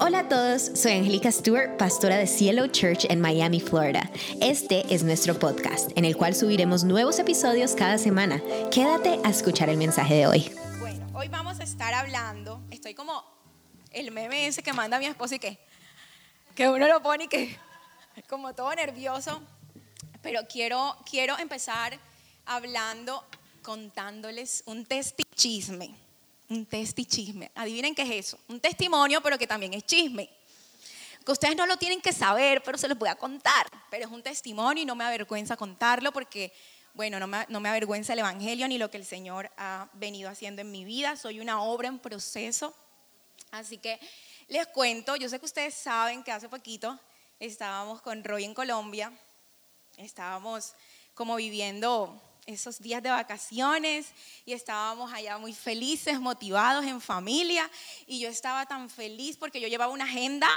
Hola 0.00 0.20
a 0.20 0.28
todos, 0.28 0.70
soy 0.74 0.92
Angélica 0.92 1.32
Stewart, 1.32 1.76
pastora 1.76 2.16
de 2.16 2.28
Cielo 2.28 2.68
Church 2.68 3.04
en 3.10 3.20
Miami, 3.20 3.58
Florida. 3.58 4.08
Este 4.40 4.94
es 4.94 5.02
nuestro 5.02 5.36
podcast, 5.36 5.90
en 5.96 6.04
el 6.04 6.16
cual 6.16 6.36
subiremos 6.36 6.84
nuevos 6.84 7.18
episodios 7.18 7.74
cada 7.74 7.98
semana. 7.98 8.40
Quédate 8.70 9.18
a 9.24 9.30
escuchar 9.30 9.68
el 9.70 9.76
mensaje 9.76 10.14
de 10.14 10.26
hoy. 10.28 10.52
Bueno, 10.78 11.04
hoy 11.14 11.26
vamos 11.26 11.58
a 11.58 11.64
estar 11.64 11.94
hablando, 11.94 12.62
estoy 12.70 12.94
como 12.94 13.24
el 13.90 14.12
meme 14.12 14.46
ese 14.46 14.62
que 14.62 14.72
manda 14.72 15.00
mi 15.00 15.06
esposo 15.06 15.34
y 15.34 15.40
que, 15.40 15.58
que 16.54 16.68
uno 16.68 16.86
lo 16.86 17.02
pone 17.02 17.24
y 17.24 17.28
que 17.28 17.56
como 18.28 18.54
todo 18.54 18.72
nervioso, 18.76 19.42
pero 20.22 20.42
quiero, 20.48 20.96
quiero 21.10 21.36
empezar 21.38 21.98
hablando, 22.46 23.24
contándoles 23.62 24.62
un 24.66 24.86
testichisme 24.86 26.07
un 26.48 26.66
testi 26.66 27.04
chisme. 27.04 27.50
Adivinen 27.54 27.94
qué 27.94 28.02
es 28.02 28.26
eso. 28.26 28.38
Un 28.48 28.60
testimonio, 28.60 29.20
pero 29.22 29.38
que 29.38 29.46
también 29.46 29.74
es 29.74 29.84
chisme. 29.84 30.30
Que 31.24 31.32
ustedes 31.32 31.56
no 31.56 31.66
lo 31.66 31.76
tienen 31.76 32.00
que 32.00 32.12
saber, 32.12 32.62
pero 32.62 32.78
se 32.78 32.88
los 32.88 32.98
voy 32.98 33.08
a 33.08 33.14
contar. 33.14 33.66
Pero 33.90 34.06
es 34.06 34.10
un 34.10 34.22
testimonio 34.22 34.82
y 34.82 34.86
no 34.86 34.94
me 34.94 35.04
avergüenza 35.04 35.56
contarlo 35.56 36.12
porque, 36.12 36.52
bueno, 36.94 37.20
no 37.20 37.26
me, 37.26 37.44
no 37.48 37.60
me 37.60 37.68
avergüenza 37.68 38.14
el 38.14 38.20
Evangelio 38.20 38.66
ni 38.66 38.78
lo 38.78 38.90
que 38.90 38.96
el 38.96 39.04
Señor 39.04 39.50
ha 39.56 39.88
venido 39.92 40.30
haciendo 40.30 40.62
en 40.62 40.70
mi 40.70 40.84
vida. 40.84 41.16
Soy 41.16 41.40
una 41.40 41.62
obra 41.62 41.88
en 41.88 41.98
proceso. 41.98 42.74
Así 43.50 43.78
que 43.78 43.98
les 44.48 44.66
cuento, 44.68 45.16
yo 45.16 45.28
sé 45.28 45.38
que 45.38 45.46
ustedes 45.46 45.74
saben 45.74 46.22
que 46.22 46.32
hace 46.32 46.48
poquito 46.48 46.98
estábamos 47.38 48.00
con 48.00 48.24
Roy 48.24 48.44
en 48.44 48.54
Colombia. 48.54 49.12
Estábamos 49.98 50.74
como 51.14 51.36
viviendo 51.36 52.22
esos 52.48 52.80
días 52.80 53.02
de 53.02 53.10
vacaciones 53.10 54.06
y 54.46 54.54
estábamos 54.54 55.12
allá 55.12 55.36
muy 55.36 55.52
felices, 55.52 56.18
motivados 56.18 56.84
en 56.86 57.00
familia 57.00 57.70
y 58.06 58.20
yo 58.20 58.28
estaba 58.28 58.64
tan 58.64 58.88
feliz 58.88 59.36
porque 59.36 59.60
yo 59.60 59.68
llevaba 59.68 59.92
una 59.92 60.04
agenda 60.04 60.48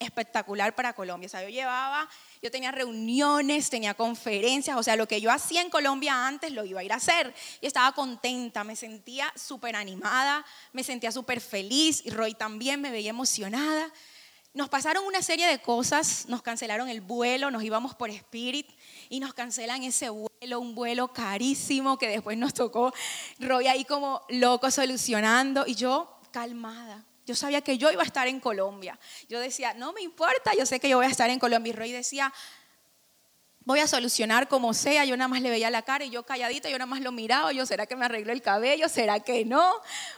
espectacular 0.00 0.74
para 0.74 0.92
Colombia. 0.92 1.26
O 1.26 1.30
sea, 1.30 1.44
yo 1.44 1.48
llevaba, 1.48 2.08
yo 2.42 2.50
tenía 2.50 2.72
reuniones, 2.72 3.70
tenía 3.70 3.94
conferencias, 3.94 4.76
o 4.76 4.82
sea, 4.82 4.96
lo 4.96 5.06
que 5.06 5.20
yo 5.20 5.30
hacía 5.30 5.62
en 5.62 5.70
Colombia 5.70 6.26
antes 6.26 6.50
lo 6.50 6.64
iba 6.64 6.80
a 6.80 6.84
ir 6.84 6.92
a 6.92 6.96
hacer. 6.96 7.32
Y 7.60 7.66
estaba 7.66 7.92
contenta, 7.92 8.64
me 8.64 8.74
sentía 8.74 9.32
súper 9.36 9.76
animada, 9.76 10.44
me 10.72 10.82
sentía 10.82 11.12
súper 11.12 11.40
feliz. 11.40 12.02
Y 12.04 12.10
Roy 12.10 12.34
también 12.34 12.80
me 12.80 12.90
veía 12.90 13.10
emocionada. 13.10 13.92
Nos 14.56 14.70
pasaron 14.70 15.04
una 15.04 15.20
serie 15.20 15.46
de 15.46 15.58
cosas, 15.58 16.24
nos 16.28 16.40
cancelaron 16.40 16.88
el 16.88 17.02
vuelo, 17.02 17.50
nos 17.50 17.62
íbamos 17.62 17.94
por 17.94 18.08
Spirit 18.08 18.66
y 19.10 19.20
nos 19.20 19.34
cancelan 19.34 19.82
ese 19.82 20.08
vuelo, 20.08 20.60
un 20.60 20.74
vuelo 20.74 21.12
carísimo 21.12 21.98
que 21.98 22.08
después 22.08 22.38
nos 22.38 22.54
tocó 22.54 22.90
Roy 23.38 23.66
ahí 23.66 23.84
como 23.84 24.22
loco 24.30 24.70
solucionando 24.70 25.66
y 25.66 25.74
yo 25.74 26.10
calmada. 26.30 27.04
Yo 27.26 27.34
sabía 27.34 27.60
que 27.60 27.76
yo 27.76 27.92
iba 27.92 28.00
a 28.00 28.06
estar 28.06 28.28
en 28.28 28.40
Colombia. 28.40 28.98
Yo 29.28 29.40
decía, 29.40 29.74
no 29.74 29.92
me 29.92 30.00
importa, 30.00 30.52
yo 30.56 30.64
sé 30.64 30.80
que 30.80 30.88
yo 30.88 30.96
voy 30.96 31.04
a 31.04 31.10
estar 31.10 31.28
en 31.28 31.38
Colombia. 31.38 31.68
Y 31.68 31.76
Roy 31.76 31.92
decía, 31.92 32.32
voy 33.66 33.80
a 33.80 33.86
solucionar 33.86 34.48
como 34.48 34.72
sea. 34.72 35.04
Yo 35.04 35.18
nada 35.18 35.28
más 35.28 35.42
le 35.42 35.50
veía 35.50 35.68
la 35.68 35.82
cara 35.82 36.06
y 36.06 36.08
yo 36.08 36.22
calladita, 36.22 36.70
yo 36.70 36.78
nada 36.78 36.86
más 36.86 37.02
lo 37.02 37.12
miraba. 37.12 37.52
Yo, 37.52 37.66
¿será 37.66 37.84
que 37.84 37.94
me 37.94 38.06
arreglo 38.06 38.32
el 38.32 38.40
cabello? 38.40 38.88
¿Será 38.88 39.20
que 39.20 39.44
no? 39.44 39.70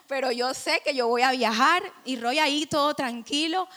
Pero 0.06 0.31
yo 0.31 0.55
sé 0.55 0.81
que 0.84 0.94
yo 0.94 1.09
voy 1.09 1.22
a 1.22 1.33
viajar. 1.33 1.83
Y 2.05 2.20
Roy 2.20 2.39
ahí 2.39 2.66
todo 2.66 2.94
tranquilo 2.94 3.69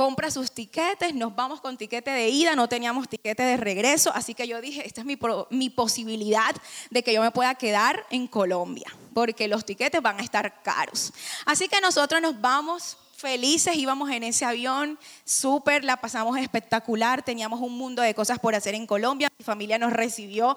compra 0.00 0.30
sus 0.30 0.50
tiquetes, 0.50 1.14
nos 1.14 1.36
vamos 1.36 1.60
con 1.60 1.76
tiquete 1.76 2.10
de 2.10 2.30
ida, 2.30 2.56
no 2.56 2.70
teníamos 2.70 3.06
tiquete 3.06 3.42
de 3.42 3.58
regreso, 3.58 4.10
así 4.14 4.32
que 4.32 4.48
yo 4.48 4.58
dije, 4.62 4.86
esta 4.86 5.02
es 5.02 5.06
mi, 5.06 5.18
mi 5.50 5.68
posibilidad 5.68 6.56
de 6.88 7.02
que 7.02 7.12
yo 7.12 7.20
me 7.20 7.30
pueda 7.30 7.54
quedar 7.56 8.06
en 8.08 8.26
Colombia, 8.26 8.86
porque 9.12 9.46
los 9.46 9.66
tiquetes 9.66 10.00
van 10.00 10.18
a 10.18 10.22
estar 10.22 10.62
caros. 10.62 11.12
Así 11.44 11.68
que 11.68 11.82
nosotros 11.82 12.22
nos 12.22 12.40
vamos 12.40 12.96
felices, 13.14 13.76
íbamos 13.76 14.08
en 14.08 14.22
ese 14.22 14.46
avión, 14.46 14.98
súper, 15.26 15.84
la 15.84 15.98
pasamos 15.98 16.38
espectacular, 16.38 17.22
teníamos 17.22 17.60
un 17.60 17.76
mundo 17.76 18.00
de 18.00 18.14
cosas 18.14 18.38
por 18.38 18.54
hacer 18.54 18.74
en 18.74 18.86
Colombia, 18.86 19.28
mi 19.38 19.44
familia 19.44 19.76
nos 19.76 19.92
recibió 19.92 20.56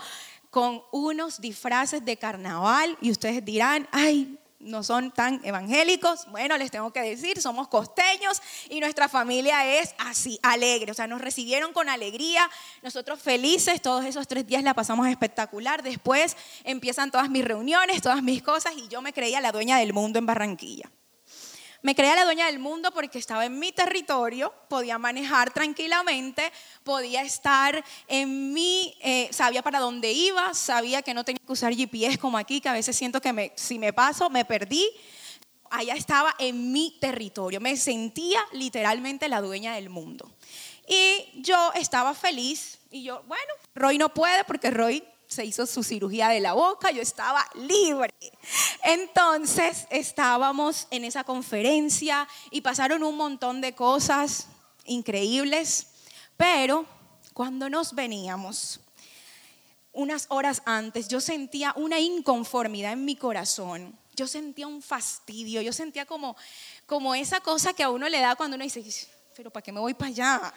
con 0.52 0.84
unos 0.94 1.42
disfraces 1.42 2.06
de 2.06 2.16
carnaval 2.16 2.98
y 3.02 3.12
ustedes 3.12 3.44
dirán, 3.44 3.90
ay, 3.92 4.40
no 4.64 4.84
son 4.84 5.12
tan 5.12 5.40
evangélicos, 5.44 6.26
bueno, 6.32 6.58
les 6.58 6.72
tengo 6.72 6.92
que 6.92 7.02
decir, 7.02 7.42
somos 7.42 7.68
costeños 7.68 8.42
y 8.70 8.80
nuestra 8.80 9.10
familia 9.10 9.80
es 9.80 9.94
así, 9.98 10.40
alegre, 10.42 10.92
o 10.92 10.96
sea, 10.96 11.08
nos 11.08 11.22
recibieron 11.22 11.74
con 11.74 11.90
alegría, 11.90 12.50
nosotros 12.82 13.22
felices, 13.22 13.82
todos 13.82 14.06
esos 14.06 14.28
tres 14.28 14.48
días 14.48 14.64
la 14.64 14.74
pasamos 14.74 15.08
espectacular, 15.08 15.84
después 15.84 16.38
empiezan 16.64 17.12
todas 17.12 17.30
mis 17.30 17.46
reuniones, 17.46 18.02
todas 18.02 18.24
mis 18.24 18.42
cosas 18.42 18.74
y 18.78 18.88
yo 18.88 19.02
me 19.02 19.14
creía 19.14 19.42
la 19.42 19.52
dueña 19.52 19.78
del 19.78 19.94
mundo 19.94 20.20
en 20.20 20.26
Barranquilla. 20.26 20.90
Me 21.84 21.96
creía 21.96 22.16
la 22.16 22.24
dueña 22.24 22.46
del 22.46 22.60
mundo 22.60 22.92
porque 22.94 23.20
estaba 23.20 23.46
en 23.46 23.60
mi 23.60 23.74
territorio, 23.74 24.54
podía 24.70 24.98
manejar 24.98 25.52
tranquilamente, 25.52 26.50
podía 26.86 27.24
estar 27.24 27.84
en 28.08 28.54
mi, 28.54 28.96
eh, 29.02 29.28
sabía 29.32 29.62
para 29.62 29.82
dónde 29.82 30.10
iba, 30.10 30.54
sabía 30.54 31.02
que 31.02 31.14
no 31.14 31.26
tenía 31.26 31.42
que 31.46 31.52
usar 31.52 31.76
GPS 31.76 32.18
como 32.18 32.38
aquí, 32.38 32.62
que 32.62 32.70
a 32.70 32.74
veces 32.74 32.96
siento 32.96 33.20
que 33.20 33.52
si 33.58 33.80
me 33.80 33.92
paso 33.92 34.30
me 34.30 34.46
perdí. 34.46 34.90
Allá 35.72 35.96
estaba 35.96 36.34
en 36.40 36.72
mi 36.72 36.98
territorio, 37.02 37.60
me 37.60 37.76
sentía 37.76 38.40
literalmente 38.54 39.28
la 39.28 39.42
dueña 39.42 39.76
del 39.76 39.90
mundo. 39.90 40.32
Y 40.88 41.42
yo 41.42 41.74
estaba 41.74 42.14
feliz 42.14 42.80
y 42.92 43.04
yo, 43.04 43.24
bueno, 43.28 43.54
Roy 43.76 43.98
no 43.98 44.14
puede 44.14 44.46
porque 44.46 44.72
Roy 44.72 45.04
se 45.34 45.46
hizo 45.46 45.66
su 45.66 45.84
cirugía 45.84 46.30
de 46.30 46.40
la 46.40 46.54
boca, 46.54 46.92
yo 46.92 47.02
estaba 47.02 47.46
libre. 47.56 48.14
Entonces 48.84 49.88
estábamos 49.90 50.88
en 50.92 51.04
esa 51.04 51.24
conferencia 51.24 52.28
y 52.52 52.62
pasaron 52.62 53.04
un 53.04 53.18
montón 53.18 53.62
de 53.62 53.74
cosas 53.74 54.48
increíbles, 54.86 55.88
pero 56.38 56.86
cuando 57.34 57.70
nos 57.70 57.96
veníamos, 57.96 58.80
unas 59.94 60.26
horas 60.30 60.62
antes, 60.66 61.08
yo 61.08 61.22
sentía 61.22 61.74
una 61.76 62.00
inconformidad 62.00 62.94
en 62.94 63.06
mi 63.06 63.16
corazón. 63.16 63.98
Yo 64.16 64.28
sentía 64.28 64.68
un 64.68 64.82
fastidio, 64.82 65.62
yo 65.62 65.72
sentía 65.72 66.06
como, 66.06 66.36
como 66.86 67.16
esa 67.16 67.40
cosa 67.40 67.74
que 67.74 67.84
a 67.84 67.90
uno 67.90 68.10
le 68.10 68.20
da 68.20 68.36
cuando 68.36 68.56
uno 68.56 68.64
dice, 68.64 68.84
pero 69.36 69.52
¿para 69.52 69.64
qué 69.64 69.72
me 69.72 69.80
voy 69.80 69.94
para 69.94 70.10
allá? 70.10 70.54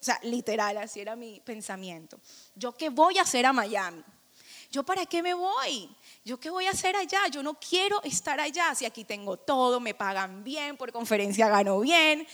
O 0.00 0.04
sea, 0.04 0.18
literal, 0.22 0.76
así 0.78 1.00
era 1.00 1.16
mi 1.16 1.40
pensamiento. 1.40 2.20
¿Yo 2.54 2.72
qué 2.72 2.88
voy 2.88 3.18
a 3.18 3.22
hacer 3.22 3.46
a 3.46 3.52
Miami? 3.52 4.02
¿Yo 4.70 4.82
para 4.82 5.06
qué 5.06 5.22
me 5.22 5.34
voy? 5.34 5.88
¿Yo 6.24 6.38
qué 6.38 6.50
voy 6.50 6.66
a 6.66 6.70
hacer 6.70 6.96
allá? 6.96 7.28
Yo 7.28 7.42
no 7.42 7.54
quiero 7.54 8.02
estar 8.02 8.38
allá. 8.40 8.74
Si 8.74 8.84
aquí 8.84 9.04
tengo 9.04 9.36
todo, 9.36 9.80
me 9.80 9.94
pagan 9.94 10.44
bien, 10.44 10.76
por 10.76 10.92
conferencia 10.92 11.48
gano 11.48 11.80
bien, 11.80 12.26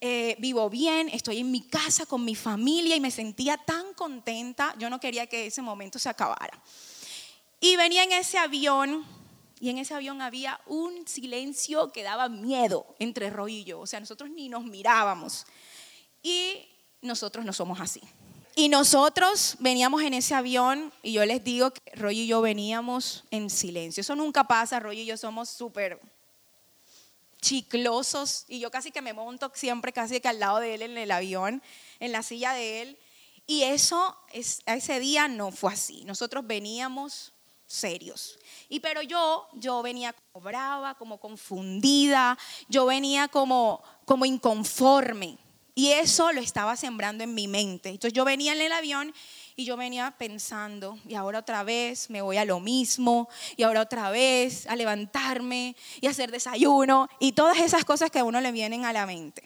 eh, 0.00 0.36
vivo 0.38 0.70
bien, 0.70 1.08
estoy 1.08 1.38
en 1.38 1.50
mi 1.50 1.62
casa 1.62 2.06
con 2.06 2.24
mi 2.24 2.34
familia 2.34 2.94
y 2.94 3.00
me 3.00 3.10
sentía 3.10 3.56
tan 3.56 3.94
contenta. 3.94 4.74
Yo 4.78 4.90
no 4.90 5.00
quería 5.00 5.26
que 5.26 5.46
ese 5.46 5.62
momento 5.62 5.98
se 5.98 6.08
acabara. 6.08 6.62
Y 7.60 7.76
venía 7.76 8.04
en 8.04 8.12
ese 8.12 8.38
avión 8.38 9.04
y 9.60 9.70
en 9.70 9.78
ese 9.78 9.94
avión 9.94 10.22
había 10.22 10.60
un 10.66 11.06
silencio 11.08 11.90
que 11.90 12.04
daba 12.04 12.28
miedo 12.28 12.94
entre 13.00 13.30
Roy 13.30 13.56
y 13.56 13.64
yo. 13.64 13.80
O 13.80 13.86
sea, 13.86 13.98
nosotros 13.98 14.30
ni 14.30 14.48
nos 14.48 14.64
mirábamos. 14.64 15.46
Y 16.22 16.68
nosotros 17.02 17.44
no 17.44 17.52
somos 17.52 17.80
así. 17.80 18.00
Y 18.54 18.68
nosotros 18.68 19.56
veníamos 19.60 20.02
en 20.02 20.14
ese 20.14 20.34
avión 20.34 20.92
y 21.02 21.12
yo 21.12 21.24
les 21.24 21.44
digo 21.44 21.70
que 21.70 21.80
Roy 21.94 22.20
y 22.20 22.26
yo 22.26 22.40
veníamos 22.40 23.24
en 23.30 23.50
silencio. 23.50 24.00
Eso 24.00 24.16
nunca 24.16 24.44
pasa, 24.44 24.80
Roy 24.80 25.00
y 25.00 25.06
yo 25.06 25.16
somos 25.16 25.48
súper 25.48 26.00
chiclosos 27.40 28.44
y 28.48 28.58
yo 28.58 28.70
casi 28.70 28.90
que 28.90 29.00
me 29.00 29.12
monto 29.12 29.52
siempre 29.54 29.92
casi 29.92 30.20
que 30.20 30.26
al 30.26 30.40
lado 30.40 30.58
de 30.58 30.74
él 30.74 30.82
en 30.82 30.98
el 30.98 31.10
avión, 31.12 31.62
en 32.00 32.10
la 32.10 32.24
silla 32.24 32.52
de 32.52 32.82
él. 32.82 32.98
Y 33.46 33.62
eso, 33.62 34.16
es, 34.32 34.60
ese 34.66 34.98
día 34.98 35.28
no 35.28 35.52
fue 35.52 35.72
así. 35.72 36.04
Nosotros 36.04 36.46
veníamos 36.46 37.32
serios. 37.68 38.38
Y 38.68 38.80
pero 38.80 39.02
yo, 39.02 39.46
yo 39.54 39.82
venía 39.82 40.12
como 40.32 40.44
brava, 40.44 40.94
como 40.96 41.18
confundida, 41.18 42.36
yo 42.68 42.86
venía 42.86 43.28
como, 43.28 43.82
como 44.04 44.24
inconforme. 44.24 45.38
Y 45.78 45.92
eso 45.92 46.32
lo 46.32 46.40
estaba 46.40 46.74
sembrando 46.74 47.22
en 47.22 47.34
mi 47.34 47.46
mente. 47.46 47.90
Entonces 47.90 48.12
yo 48.12 48.24
venía 48.24 48.52
en 48.52 48.60
el 48.60 48.72
avión 48.72 49.14
y 49.54 49.64
yo 49.64 49.76
venía 49.76 50.12
pensando, 50.18 50.98
y 51.06 51.14
ahora 51.14 51.38
otra 51.38 51.62
vez 51.62 52.10
me 52.10 52.20
voy 52.20 52.36
a 52.36 52.44
lo 52.44 52.58
mismo, 52.58 53.28
y 53.56 53.62
ahora 53.62 53.82
otra 53.82 54.10
vez 54.10 54.66
a 54.66 54.74
levantarme 54.74 55.76
y 56.00 56.08
hacer 56.08 56.32
desayuno, 56.32 57.08
y 57.20 57.30
todas 57.30 57.58
esas 57.58 57.84
cosas 57.84 58.10
que 58.10 58.18
a 58.18 58.24
uno 58.24 58.40
le 58.40 58.50
vienen 58.50 58.86
a 58.86 58.92
la 58.92 59.06
mente. 59.06 59.44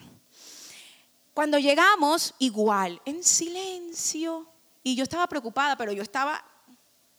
Cuando 1.34 1.58
llegamos, 1.58 2.34
igual, 2.38 3.02
en 3.04 3.22
silencio, 3.22 4.48
y 4.82 4.94
yo 4.94 5.02
estaba 5.02 5.26
preocupada, 5.26 5.76
pero 5.76 5.92
yo 5.92 6.02
estaba 6.02 6.42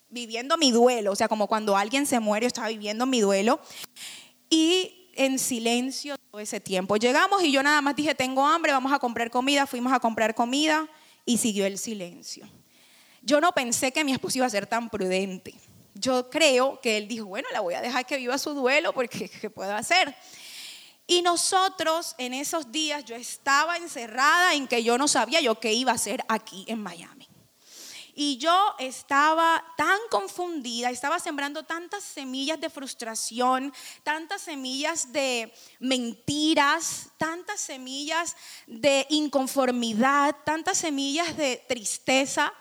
viviendo 0.09 0.57
mi 0.57 0.71
duelo, 0.71 1.11
o 1.11 1.15
sea, 1.15 1.27
como 1.27 1.45
cuando 1.45 1.77
alguien 1.77 2.07
se 2.07 2.19
muere, 2.19 2.45
yo 2.45 2.47
estaba 2.47 2.69
viviendo 2.69 3.05
mi 3.05 3.21
duelo. 3.21 3.59
Y 4.49 5.02
en 5.15 5.39
silencio 5.39 6.17
todo 6.31 6.41
ese 6.41 6.59
tiempo. 6.59 6.97
Llegamos 6.97 7.43
y 7.43 7.51
yo 7.51 7.63
nada 7.63 7.81
más 7.81 7.95
dije, 7.95 8.15
tengo 8.15 8.45
hambre, 8.45 8.71
vamos 8.71 8.91
a 8.91 8.99
comprar 8.99 9.29
comida, 9.29 9.67
fuimos 9.67 9.93
a 9.93 9.99
comprar 9.99 10.35
comida 10.35 10.87
y 11.25 11.37
siguió 11.37 11.65
el 11.65 11.77
silencio. 11.77 12.47
Yo 13.21 13.39
no 13.39 13.51
pensé 13.53 13.91
que 13.91 14.03
mi 14.03 14.11
esposo 14.11 14.39
iba 14.39 14.47
a 14.47 14.49
ser 14.49 14.67
tan 14.67 14.89
prudente. 14.89 15.53
Yo 15.93 16.29
creo 16.29 16.81
que 16.81 16.97
él 16.97 17.07
dijo, 17.07 17.25
bueno, 17.25 17.47
la 17.53 17.61
voy 17.61 17.75
a 17.75 17.81
dejar 17.81 18.05
que 18.05 18.17
viva 18.17 18.37
su 18.37 18.53
duelo 18.53 18.93
porque 18.93 19.29
¿qué 19.41 19.49
puedo 19.49 19.73
hacer? 19.73 20.15
Y 21.05 21.21
nosotros 21.21 22.15
en 22.17 22.33
esos 22.33 22.71
días 22.71 23.05
yo 23.05 23.15
estaba 23.15 23.77
encerrada 23.77 24.53
en 24.53 24.67
que 24.67 24.83
yo 24.83 24.97
no 24.97 25.07
sabía 25.07 25.41
yo 25.41 25.59
qué 25.59 25.73
iba 25.73 25.91
a 25.91 25.95
hacer 25.95 26.23
aquí 26.27 26.65
en 26.67 26.81
Miami. 26.81 27.27
Y 28.15 28.37
yo 28.37 28.75
estaba 28.77 29.63
tan 29.75 29.97
confundida, 30.11 30.91
estaba 30.91 31.19
sembrando 31.19 31.63
tantas 31.63 32.03
semillas 32.03 32.61
de 32.61 32.69
frustración, 32.69 33.73
tantas 34.03 34.41
semillas 34.41 35.11
de 35.11 35.51
mentiras, 35.79 37.09
tantas 37.17 37.59
semillas 37.59 38.35
de 38.67 39.07
inconformidad, 39.09 40.35
tantas 40.45 40.77
semillas 40.77 41.35
de 41.37 41.63
tristeza, 41.67 42.53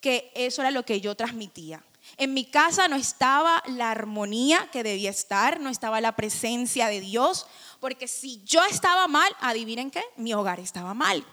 que 0.00 0.32
eso 0.34 0.62
era 0.62 0.70
lo 0.70 0.84
que 0.84 1.00
yo 1.00 1.14
transmitía. 1.14 1.84
En 2.16 2.34
mi 2.34 2.44
casa 2.44 2.88
no 2.88 2.96
estaba 2.96 3.62
la 3.66 3.90
armonía 3.90 4.68
que 4.72 4.82
debía 4.82 5.10
estar, 5.10 5.60
no 5.60 5.68
estaba 5.68 6.00
la 6.00 6.16
presencia 6.16 6.88
de 6.88 7.00
Dios, 7.00 7.46
porque 7.80 8.08
si 8.08 8.42
yo 8.44 8.64
estaba 8.64 9.06
mal, 9.08 9.30
adivinen 9.40 9.90
qué, 9.90 10.02
mi 10.16 10.32
hogar 10.32 10.58
estaba 10.58 10.94
mal. 10.94 11.24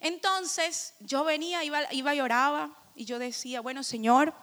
Entonces 0.00 0.94
yo 1.00 1.24
venía, 1.24 1.64
iba, 1.64 1.92
iba 1.92 2.14
y 2.14 2.20
oraba, 2.20 2.70
y 2.94 3.04
yo 3.04 3.18
decía, 3.18 3.60
bueno, 3.60 3.82
Señor, 3.82 4.34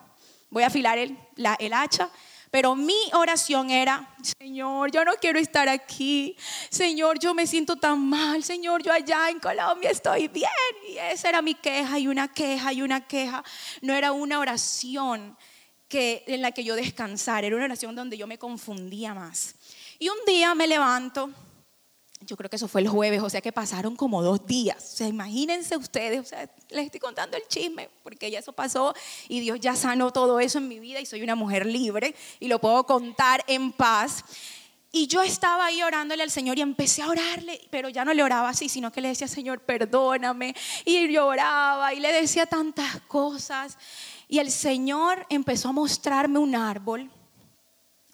voy 0.50 0.64
a 0.64 0.68
afilar 0.68 0.98
el, 0.98 1.18
el 1.60 1.74
hacha. 1.74 2.10
Pero 2.52 2.76
mi 2.76 2.98
oración 3.14 3.70
era, 3.70 4.16
Señor, 4.40 4.92
yo 4.92 5.06
no 5.06 5.14
quiero 5.22 5.38
estar 5.38 5.70
aquí. 5.70 6.36
Señor, 6.72 7.20
yo 7.20 7.36
me 7.36 7.46
siento 7.46 7.76
tan 7.76 8.04
mal. 8.04 8.44
Señor, 8.44 8.82
yo 8.82 8.92
allá 8.92 9.30
en 9.30 9.40
Colombia 9.40 9.92
estoy 9.92 10.28
bien. 10.30 10.50
Y 10.90 10.98
esa 10.98 11.30
era 11.30 11.44
mi 11.44 11.54
queja 11.54 12.00
y 12.00 12.08
una 12.08 12.28
queja 12.28 12.74
y 12.74 12.82
una 12.82 13.06
queja. 13.06 13.44
No 13.82 13.94
era 13.94 14.14
una 14.14 14.40
oración 14.40 15.38
que, 15.88 16.24
en 16.26 16.42
la 16.42 16.52
que 16.52 16.64
yo 16.64 16.76
descansara, 16.76 17.46
era 17.46 17.56
una 17.56 17.66
oración 17.66 17.96
donde 17.96 18.18
yo 18.18 18.26
me 18.26 18.40
confundía 18.40 19.14
más. 19.14 19.54
Y 20.00 20.10
un 20.10 20.18
día 20.26 20.56
me 20.56 20.66
levanto 20.66 21.30
yo 22.30 22.38
creo 22.38 22.48
que 22.48 22.58
eso 22.58 22.68
fue 22.68 22.82
el 22.82 22.88
jueves, 22.88 23.24
o 23.24 23.30
sea 23.30 23.42
que 23.42 23.52
pasaron 23.52 23.96
como 23.96 24.22
dos 24.22 24.46
días. 24.46 24.78
O 24.78 24.98
sea, 24.98 25.08
imagínense 25.08 25.76
ustedes, 25.76 26.20
o 26.20 26.24
sea, 26.24 26.48
les 26.70 26.86
estoy 26.86 27.00
contando 27.00 27.36
el 27.36 27.48
chisme, 27.48 27.90
porque 28.04 28.30
ya 28.30 28.38
eso 28.38 28.54
pasó 28.54 28.94
y 29.28 29.40
Dios 29.40 29.60
ya 29.60 29.76
sanó 29.76 30.14
todo 30.14 30.40
eso 30.40 30.60
en 30.60 30.68
mi 30.68 30.80
vida 30.80 31.00
y 31.00 31.08
soy 31.08 31.24
una 31.24 31.34
mujer 31.34 31.66
libre 31.66 32.14
y 32.40 32.48
lo 32.48 32.62
puedo 32.62 32.84
contar 32.84 33.44
en 33.48 33.72
paz. 33.72 34.24
Y 34.92 35.08
yo 35.08 35.24
estaba 35.24 35.66
ahí 35.66 35.82
orándole 35.82 36.22
al 36.22 36.30
Señor 36.30 36.60
y 36.60 36.62
empecé 36.62 37.02
a 37.02 37.08
orarle, 37.08 37.62
pero 37.72 37.90
ya 37.90 38.06
no 38.06 38.14
le 38.14 38.22
oraba 38.22 38.50
así, 38.50 38.70
sino 38.70 38.92
que 38.92 39.02
le 39.02 39.08
decía, 39.08 39.28
Señor, 39.28 39.62
perdóname. 39.62 40.56
Y 40.86 41.12
lloraba 41.12 41.96
y 41.96 42.00
le 42.00 42.14
decía 42.14 42.46
tantas 42.46 43.02
cosas. 43.08 43.76
Y 44.28 44.38
el 44.38 44.52
Señor 44.52 45.26
empezó 45.30 45.70
a 45.70 45.72
mostrarme 45.72 46.38
un 46.38 46.56
árbol, 46.56 47.10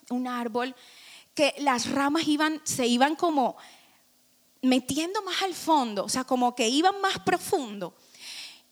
un 0.09 0.25
árbol 0.25 0.73
que 1.33 1.53
las 1.57 1.91
ramas 1.91 2.25
iban, 2.29 2.61
se 2.63 2.87
iban 2.87 3.17
como 3.17 3.57
metiendo 4.65 5.21
más 5.21 5.41
al 5.43 5.53
fondo, 5.53 6.05
o 6.05 6.09
sea, 6.09 6.23
como 6.23 6.55
que 6.55 6.67
iban 6.67 6.99
más 7.01 7.19
profundo. 7.19 7.93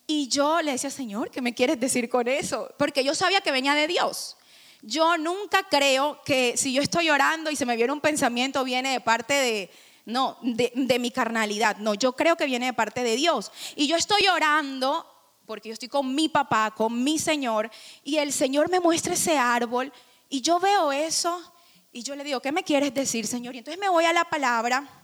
Y 0.06 0.28
yo 0.28 0.62
le 0.62 0.72
decía, 0.72 0.90
Señor, 0.90 1.30
¿qué 1.30 1.42
me 1.42 1.54
quieres 1.54 1.80
decir 1.80 2.10
con 2.10 2.28
eso? 2.28 2.74
Porque 2.78 3.04
yo 3.04 3.16
sabía 3.16 3.42
que 3.42 3.52
venía 3.52 3.74
de 3.74 3.88
Dios. 3.88 4.36
Yo 4.82 5.18
nunca 5.18 5.64
creo 5.70 6.22
que 6.26 6.58
si 6.58 6.74
yo 6.74 6.82
estoy 6.82 7.10
orando 7.10 7.50
y 7.50 7.56
se 7.56 7.66
me 7.66 7.78
viene 7.78 7.94
un 7.94 8.02
pensamiento, 8.02 8.64
viene 8.66 8.92
de 8.92 9.00
parte 9.00 9.34
de, 9.34 9.72
no, 10.06 10.38
de, 10.42 10.74
de 10.76 11.00
mi 11.00 11.12
carnalidad. 11.12 11.78
No, 11.78 11.94
yo 11.94 12.14
creo 12.14 12.36
que 12.36 12.46
viene 12.46 12.66
de 12.66 12.74
parte 12.74 13.04
de 13.04 13.16
Dios. 13.16 13.52
Y 13.76 13.88
yo 13.88 13.96
estoy 13.96 14.28
orando 14.28 15.10
porque 15.46 15.70
yo 15.70 15.74
estoy 15.74 15.90
con 15.90 16.14
mi 16.14 16.28
papá, 16.28 16.74
con 16.76 17.04
mi 17.04 17.20
Señor, 17.20 17.70
y 18.04 18.18
el 18.18 18.32
Señor 18.32 18.70
me 18.70 18.80
muestra 18.80 19.14
ese 19.14 19.38
árbol 19.38 19.92
y 20.30 20.42
yo 20.42 20.60
veo 20.60 20.92
eso 20.92 21.54
y 21.92 22.02
yo 22.02 22.16
le 22.16 22.24
digo, 22.24 22.40
¿qué 22.40 22.52
me 22.52 22.64
quieres 22.64 22.94
decir, 22.94 23.28
Señor? 23.28 23.54
Y 23.54 23.60
entonces 23.60 23.80
me 23.80 23.90
voy 23.90 24.06
a 24.06 24.14
la 24.14 24.24
palabra 24.26 25.03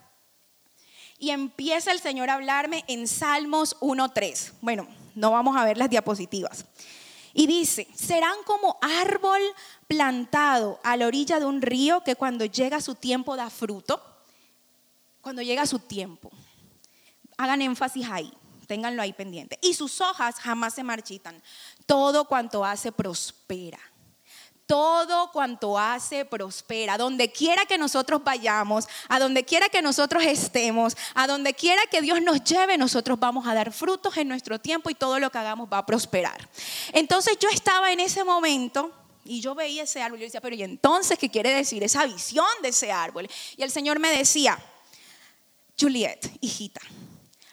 y 1.19 1.31
empieza 1.31 1.91
el 1.91 1.99
Señor 1.99 2.29
a 2.29 2.35
hablarme 2.35 2.85
en 2.87 3.07
Salmos 3.07 3.77
1.3. 3.81 4.53
Bueno, 4.61 4.87
no 5.15 5.31
vamos 5.31 5.55
a 5.57 5.65
ver 5.65 5.77
las 5.77 5.89
diapositivas. 5.89 6.65
Y 7.33 7.45
dice, 7.45 7.87
serán 7.93 8.37
como 8.45 8.77
árbol 8.81 9.41
plantado 9.87 10.79
a 10.83 10.97
la 10.97 11.05
orilla 11.05 11.39
de 11.39 11.45
un 11.45 11.61
río 11.61 12.03
que 12.03 12.15
cuando 12.15 12.45
llega 12.45 12.81
su 12.81 12.95
tiempo 12.95 13.35
da 13.35 13.49
fruto. 13.49 14.01
Cuando 15.21 15.41
llega 15.41 15.65
su 15.65 15.79
tiempo. 15.79 16.31
Hagan 17.37 17.61
énfasis 17.61 18.07
ahí, 18.09 18.33
ténganlo 18.67 19.01
ahí 19.01 19.13
pendiente. 19.13 19.59
Y 19.61 19.73
sus 19.73 20.01
hojas 20.01 20.35
jamás 20.35 20.73
se 20.73 20.83
marchitan. 20.83 21.41
Todo 21.85 22.25
cuanto 22.25 22.65
hace 22.65 22.91
prospera 22.91 23.79
todo 24.69 25.31
cuanto 25.31 25.79
hace 25.79 26.25
prospera. 26.25 26.95
Donde 26.95 27.31
quiera 27.31 27.65
que 27.65 27.79
nosotros 27.79 28.23
vayamos, 28.23 28.87
a 29.07 29.17
donde 29.17 29.43
quiera 29.43 29.67
que 29.67 29.81
nosotros 29.81 30.23
estemos, 30.23 30.95
a 31.15 31.25
donde 31.25 31.55
quiera 31.55 31.81
que 31.89 32.03
Dios 32.03 32.21
nos 32.21 32.43
lleve, 32.43 32.77
nosotros 32.77 33.19
vamos 33.19 33.47
a 33.47 33.55
dar 33.55 33.73
frutos 33.73 34.15
en 34.17 34.27
nuestro 34.27 34.59
tiempo 34.59 34.91
y 34.91 34.93
todo 34.93 35.17
lo 35.17 35.31
que 35.31 35.39
hagamos 35.39 35.67
va 35.73 35.79
a 35.79 35.85
prosperar. 35.87 36.47
Entonces 36.93 37.35
yo 37.39 37.49
estaba 37.49 37.91
en 37.91 37.99
ese 37.99 38.23
momento 38.23 38.93
y 39.25 39.41
yo 39.41 39.55
veía 39.55 39.83
ese 39.83 40.03
árbol 40.03 40.19
y 40.19 40.21
yo 40.21 40.27
decía, 40.27 40.41
pero 40.41 40.55
¿y 40.55 40.61
entonces 40.61 41.17
qué 41.17 41.31
quiere 41.31 41.51
decir 41.51 41.83
esa 41.83 42.05
visión 42.05 42.45
de 42.61 42.69
ese 42.69 42.91
árbol? 42.91 43.27
Y 43.57 43.63
el 43.63 43.71
Señor 43.71 43.97
me 43.97 44.15
decía, 44.15 44.59
Juliet, 45.79 46.31
hijita, 46.41 46.81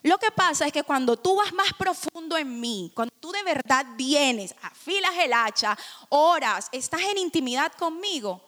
lo 0.07 0.19
que 0.19 0.31
pasa 0.31 0.67
es 0.67 0.73
que 0.73 0.85
cuando 0.85 1.17
tú 1.17 1.35
vas 1.35 1.53
más 1.53 1.73
profundo 1.73 2.39
en 2.39 2.61
mí, 2.61 2.93
cuando 2.95 3.13
tú 3.19 3.33
de 3.33 3.43
verdad 3.43 3.85
vienes, 3.97 4.55
afilas 4.63 5.11
el 5.19 5.33
hacha, 5.33 5.77
oras, 6.11 6.69
estás 6.71 7.01
en 7.11 7.19
intimidad 7.19 7.73
conmigo, 7.73 8.41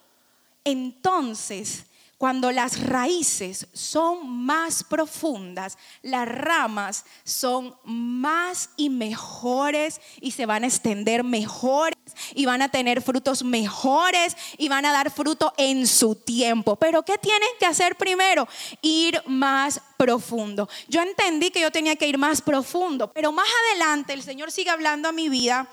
entonces 0.62 1.84
cuando 2.18 2.50
las 2.50 2.80
raíces 2.84 3.68
son 3.72 4.28
más 4.28 4.82
profundas, 4.82 5.78
las 6.02 6.26
ramas 6.26 7.04
son 7.22 7.76
más 7.84 8.70
y 8.76 8.90
mejores 8.90 10.00
y 10.20 10.32
se 10.32 10.44
van 10.44 10.64
a 10.64 10.66
extender 10.66 11.22
mejores 11.22 11.96
y 12.34 12.44
van 12.44 12.60
a 12.60 12.70
tener 12.70 13.02
frutos 13.02 13.44
mejores 13.44 14.36
y 14.58 14.68
van 14.68 14.84
a 14.84 14.92
dar 14.92 15.12
fruto 15.12 15.54
en 15.56 15.86
su 15.86 16.16
tiempo. 16.16 16.74
Pero 16.74 17.04
¿qué 17.04 17.18
tienen 17.18 17.48
que 17.60 17.66
hacer 17.66 17.94
primero? 17.94 18.48
Ir 18.82 19.22
más 19.26 19.80
profundo. 19.96 20.68
Yo 20.88 21.00
entendí 21.02 21.52
que 21.52 21.60
yo 21.60 21.70
tenía 21.70 21.94
que 21.94 22.08
ir 22.08 22.18
más 22.18 22.42
profundo, 22.42 23.12
pero 23.12 23.30
más 23.30 23.48
adelante 23.70 24.12
el 24.12 24.24
Señor 24.24 24.50
sigue 24.50 24.70
hablando 24.70 25.08
a 25.08 25.12
mi 25.12 25.28
vida 25.28 25.68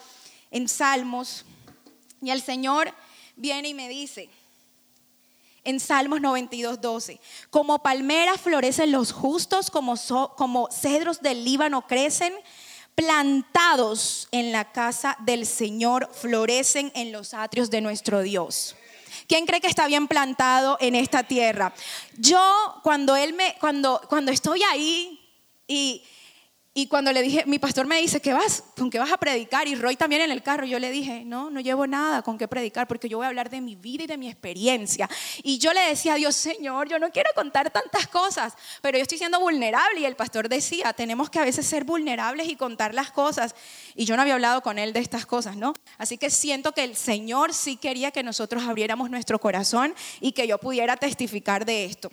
en 0.51 0.69
Salmos 0.69 1.43
y 2.21 2.29
el 2.29 2.43
Señor 2.43 2.93
viene 3.35 3.69
y 3.69 3.73
me 3.73 3.89
dice, 3.89 4.29
en 5.65 5.79
Salmos 5.79 6.21
92, 6.21 6.79
12. 6.79 7.19
Como 7.49 7.79
palmeras 7.79 8.39
florecen 8.39 8.91
los 8.91 9.11
justos, 9.11 9.69
como, 9.69 9.95
como 10.37 10.69
cedros 10.71 11.21
del 11.21 11.43
Líbano 11.43 11.85
crecen, 11.87 12.33
plantados 12.95 14.29
en 14.31 14.51
la 14.51 14.71
casa 14.71 15.17
del 15.19 15.45
Señor, 15.45 16.09
florecen 16.13 16.91
en 16.95 17.11
los 17.11 17.33
atrios 17.33 17.69
de 17.69 17.81
nuestro 17.81 18.21
Dios. 18.21 18.75
¿Quién 19.27 19.45
cree 19.45 19.59
que 19.59 19.67
está 19.67 19.87
bien 19.87 20.07
plantado 20.07 20.77
en 20.79 20.95
esta 20.95 21.23
tierra? 21.23 21.73
Yo 22.17 22.79
cuando 22.83 23.15
él 23.15 23.33
me 23.33 23.55
cuando 23.59 24.01
cuando 24.07 24.31
estoy 24.31 24.61
ahí 24.63 25.19
y 25.67 26.03
y 26.77 26.87
cuando 26.87 27.13
le 27.13 27.21
dije, 27.21 27.45
mi 27.45 27.57
pastor 27.57 27.87
me 27.87 28.01
dice, 28.01 28.19
¿qué 28.19 28.33
vas? 28.33 28.61
¿Con 28.77 28.89
qué 28.89 28.99
vas 28.99 29.09
a 29.09 29.17
predicar? 29.17 29.65
Y 29.65 29.75
Roy 29.75 29.95
también 29.95 30.23
en 30.23 30.29
el 30.29 30.43
carro. 30.43 30.65
Yo 30.65 30.77
le 30.77 30.91
dije, 30.91 31.23
no, 31.23 31.49
no 31.49 31.61
llevo 31.61 31.87
nada 31.87 32.21
con 32.21 32.37
qué 32.37 32.49
predicar 32.49 32.85
porque 32.85 33.07
yo 33.07 33.15
voy 33.15 33.23
a 33.23 33.29
hablar 33.29 33.49
de 33.49 33.61
mi 33.61 33.77
vida 33.77 34.03
y 34.03 34.07
de 34.07 34.17
mi 34.17 34.27
experiencia. 34.27 35.09
Y 35.41 35.57
yo 35.57 35.71
le 35.71 35.79
decía 35.79 36.15
a 36.15 36.17
Dios, 36.17 36.35
Señor, 36.35 36.89
yo 36.89 36.99
no 36.99 37.11
quiero 37.11 37.29
contar 37.33 37.71
tantas 37.71 38.07
cosas, 38.07 38.55
pero 38.81 38.97
yo 38.97 39.03
estoy 39.03 39.17
siendo 39.17 39.39
vulnerable. 39.39 40.01
Y 40.01 40.05
el 40.05 40.17
pastor 40.17 40.49
decía, 40.49 40.91
tenemos 40.91 41.29
que 41.29 41.39
a 41.39 41.45
veces 41.45 41.65
ser 41.65 41.85
vulnerables 41.85 42.49
y 42.49 42.57
contar 42.57 42.93
las 42.93 43.09
cosas. 43.09 43.55
Y 43.95 44.03
yo 44.03 44.17
no 44.17 44.23
había 44.23 44.33
hablado 44.33 44.61
con 44.61 44.77
él 44.77 44.91
de 44.91 44.99
estas 44.99 45.25
cosas, 45.25 45.55
¿no? 45.55 45.71
Así 45.97 46.17
que 46.17 46.29
siento 46.29 46.73
que 46.73 46.83
el 46.83 46.97
Señor 46.97 47.53
sí 47.53 47.77
quería 47.77 48.11
que 48.11 48.21
nosotros 48.21 48.63
abriéramos 48.63 49.09
nuestro 49.09 49.39
corazón 49.39 49.95
y 50.19 50.33
que 50.33 50.45
yo 50.45 50.57
pudiera 50.57 50.97
testificar 50.97 51.63
de 51.63 51.85
esto. 51.85 52.11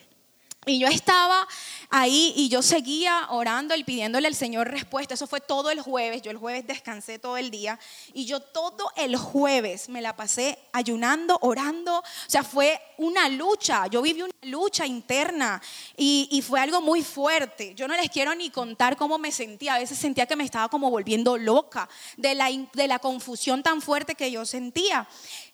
Y 0.64 0.78
yo 0.78 0.86
estaba 0.86 1.48
ahí 1.90 2.32
y 2.36 2.48
yo 2.48 2.62
seguía 2.62 3.26
orando 3.30 3.74
y 3.74 3.82
pidiéndole 3.82 4.28
al 4.28 4.36
Señor 4.36 4.70
respuesta. 4.70 5.14
Eso 5.14 5.26
fue 5.26 5.40
todo 5.40 5.72
el 5.72 5.80
jueves. 5.80 6.22
Yo 6.22 6.30
el 6.30 6.36
jueves 6.36 6.64
descansé 6.68 7.18
todo 7.18 7.36
el 7.36 7.50
día. 7.50 7.80
Y 8.12 8.26
yo 8.26 8.38
todo 8.38 8.92
el 8.94 9.16
jueves 9.16 9.88
me 9.88 10.00
la 10.00 10.14
pasé 10.14 10.56
ayunando, 10.72 11.36
orando. 11.42 11.98
O 11.98 12.04
sea, 12.28 12.44
fue 12.44 12.80
una 12.96 13.28
lucha. 13.28 13.88
Yo 13.88 14.02
viví 14.02 14.22
una 14.22 14.32
lucha 14.42 14.86
interna 14.86 15.60
y, 15.96 16.44
fue 16.46 16.60
algo 16.60 16.80
muy 16.80 17.02
fuerte. 17.02 17.74
Yo 17.74 17.88
no 17.88 17.96
les 17.96 18.08
quiero 18.08 18.32
ni 18.32 18.48
contar 18.50 18.96
cómo 18.96 19.18
me 19.18 19.32
sentía. 19.32 19.74
A 19.74 19.78
veces 19.80 19.98
sentía 19.98 20.26
que 20.26 20.36
me 20.36 20.44
estaba 20.44 20.68
como 20.68 20.90
volviendo 20.90 21.36
loca 21.36 21.88
de 22.16 22.36
la, 22.36 22.50
de 22.72 22.86
la 22.86 23.00
confusión 23.00 23.64
tan 23.64 23.82
fuerte 23.82 24.14
que 24.14 24.30
yo 24.30 24.46
sentía. 24.46 25.08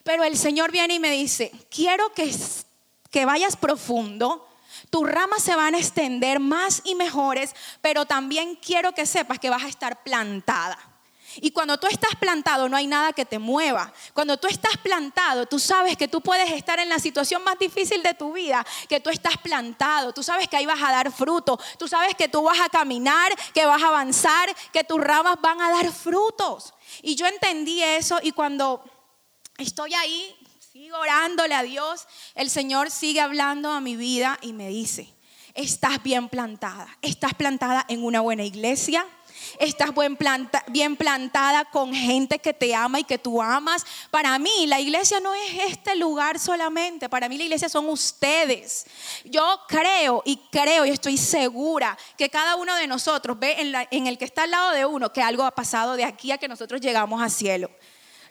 Pero 0.04 0.22
el 0.22 0.36
Señor 0.36 0.70
viene 0.70 0.96
y 0.96 0.98
me 0.98 1.12
dice, 1.12 1.50
quiero 1.70 2.12
que, 2.12 2.30
que 3.10 3.24
vayas 3.24 3.56
profundo 3.56 4.47
tus 4.90 5.08
ramas 5.08 5.42
se 5.42 5.54
van 5.54 5.74
a 5.74 5.78
extender 5.78 6.40
más 6.40 6.82
y 6.84 6.94
mejores, 6.94 7.54
pero 7.80 8.06
también 8.06 8.56
quiero 8.56 8.92
que 8.92 9.06
sepas 9.06 9.38
que 9.38 9.50
vas 9.50 9.64
a 9.64 9.68
estar 9.68 10.02
plantada. 10.02 10.78
Y 11.36 11.50
cuando 11.50 11.78
tú 11.78 11.86
estás 11.86 12.16
plantado, 12.16 12.68
no 12.68 12.76
hay 12.76 12.86
nada 12.86 13.12
que 13.12 13.24
te 13.24 13.38
mueva. 13.38 13.92
Cuando 14.14 14.38
tú 14.38 14.48
estás 14.48 14.76
plantado, 14.78 15.46
tú 15.46 15.58
sabes 15.58 15.96
que 15.96 16.08
tú 16.08 16.20
puedes 16.20 16.50
estar 16.50 16.78
en 16.78 16.88
la 16.88 16.98
situación 16.98 17.44
más 17.44 17.58
difícil 17.58 18.02
de 18.02 18.14
tu 18.14 18.32
vida, 18.32 18.66
que 18.88 19.00
tú 19.00 19.10
estás 19.10 19.36
plantado. 19.36 20.12
Tú 20.12 20.22
sabes 20.22 20.48
que 20.48 20.56
ahí 20.56 20.66
vas 20.66 20.82
a 20.82 20.90
dar 20.90 21.12
fruto. 21.12 21.60
Tú 21.78 21.86
sabes 21.86 22.14
que 22.14 22.28
tú 22.28 22.42
vas 22.42 22.58
a 22.60 22.68
caminar, 22.68 23.32
que 23.52 23.66
vas 23.66 23.82
a 23.82 23.88
avanzar, 23.88 24.54
que 24.72 24.84
tus 24.84 25.00
ramas 25.00 25.36
van 25.40 25.60
a 25.60 25.70
dar 25.70 25.92
frutos. 25.92 26.74
Y 27.02 27.14
yo 27.14 27.26
entendí 27.26 27.82
eso 27.82 28.18
y 28.22 28.32
cuando 28.32 28.82
estoy 29.58 29.94
ahí, 29.94 30.34
sigo 30.78 30.96
orándole 30.96 31.56
a 31.56 31.64
Dios, 31.64 32.06
el 32.36 32.50
Señor 32.50 32.92
sigue 32.92 33.20
hablando 33.20 33.72
a 33.72 33.80
mi 33.80 33.96
vida 33.96 34.38
y 34.42 34.52
me 34.52 34.68
dice, 34.68 35.12
estás 35.54 36.00
bien 36.04 36.28
plantada, 36.28 36.86
estás 37.02 37.34
plantada 37.34 37.84
en 37.88 38.04
una 38.04 38.20
buena 38.20 38.44
iglesia, 38.44 39.04
estás 39.58 39.90
bien, 40.68 40.96
plantada 40.96 41.64
con 41.64 41.92
gente 41.92 42.38
que 42.38 42.54
te 42.54 42.76
ama 42.76 43.00
y 43.00 43.04
que 43.04 43.18
tú 43.18 43.42
amas. 43.42 43.84
Para 44.12 44.38
mí 44.38 44.68
la 44.68 44.78
iglesia 44.78 45.18
no 45.18 45.34
es 45.34 45.52
este 45.66 45.96
lugar 45.96 46.38
solamente, 46.38 47.08
para 47.08 47.28
mí 47.28 47.36
la 47.36 47.44
iglesia 47.44 47.68
son 47.68 47.88
ustedes. 47.88 48.86
Yo 49.24 49.62
creo 49.66 50.22
y 50.24 50.36
creo 50.52 50.86
y 50.86 50.90
estoy 50.90 51.16
segura 51.16 51.98
que 52.16 52.30
cada 52.30 52.54
uno 52.54 52.76
de 52.76 52.86
nosotros 52.86 53.36
ve 53.36 53.56
en, 53.58 53.74
en 53.90 54.06
el 54.06 54.16
que 54.16 54.26
está 54.26 54.44
al 54.44 54.52
lado 54.52 54.70
de 54.70 54.86
uno 54.86 55.12
que 55.12 55.22
algo 55.22 55.42
ha 55.42 55.50
pasado 55.50 55.96
de 55.96 56.04
aquí 56.04 56.30
a 56.30 56.38
que 56.38 56.46
nosotros 56.46 56.80
llegamos 56.80 57.20
al 57.20 57.32
cielo. 57.32 57.68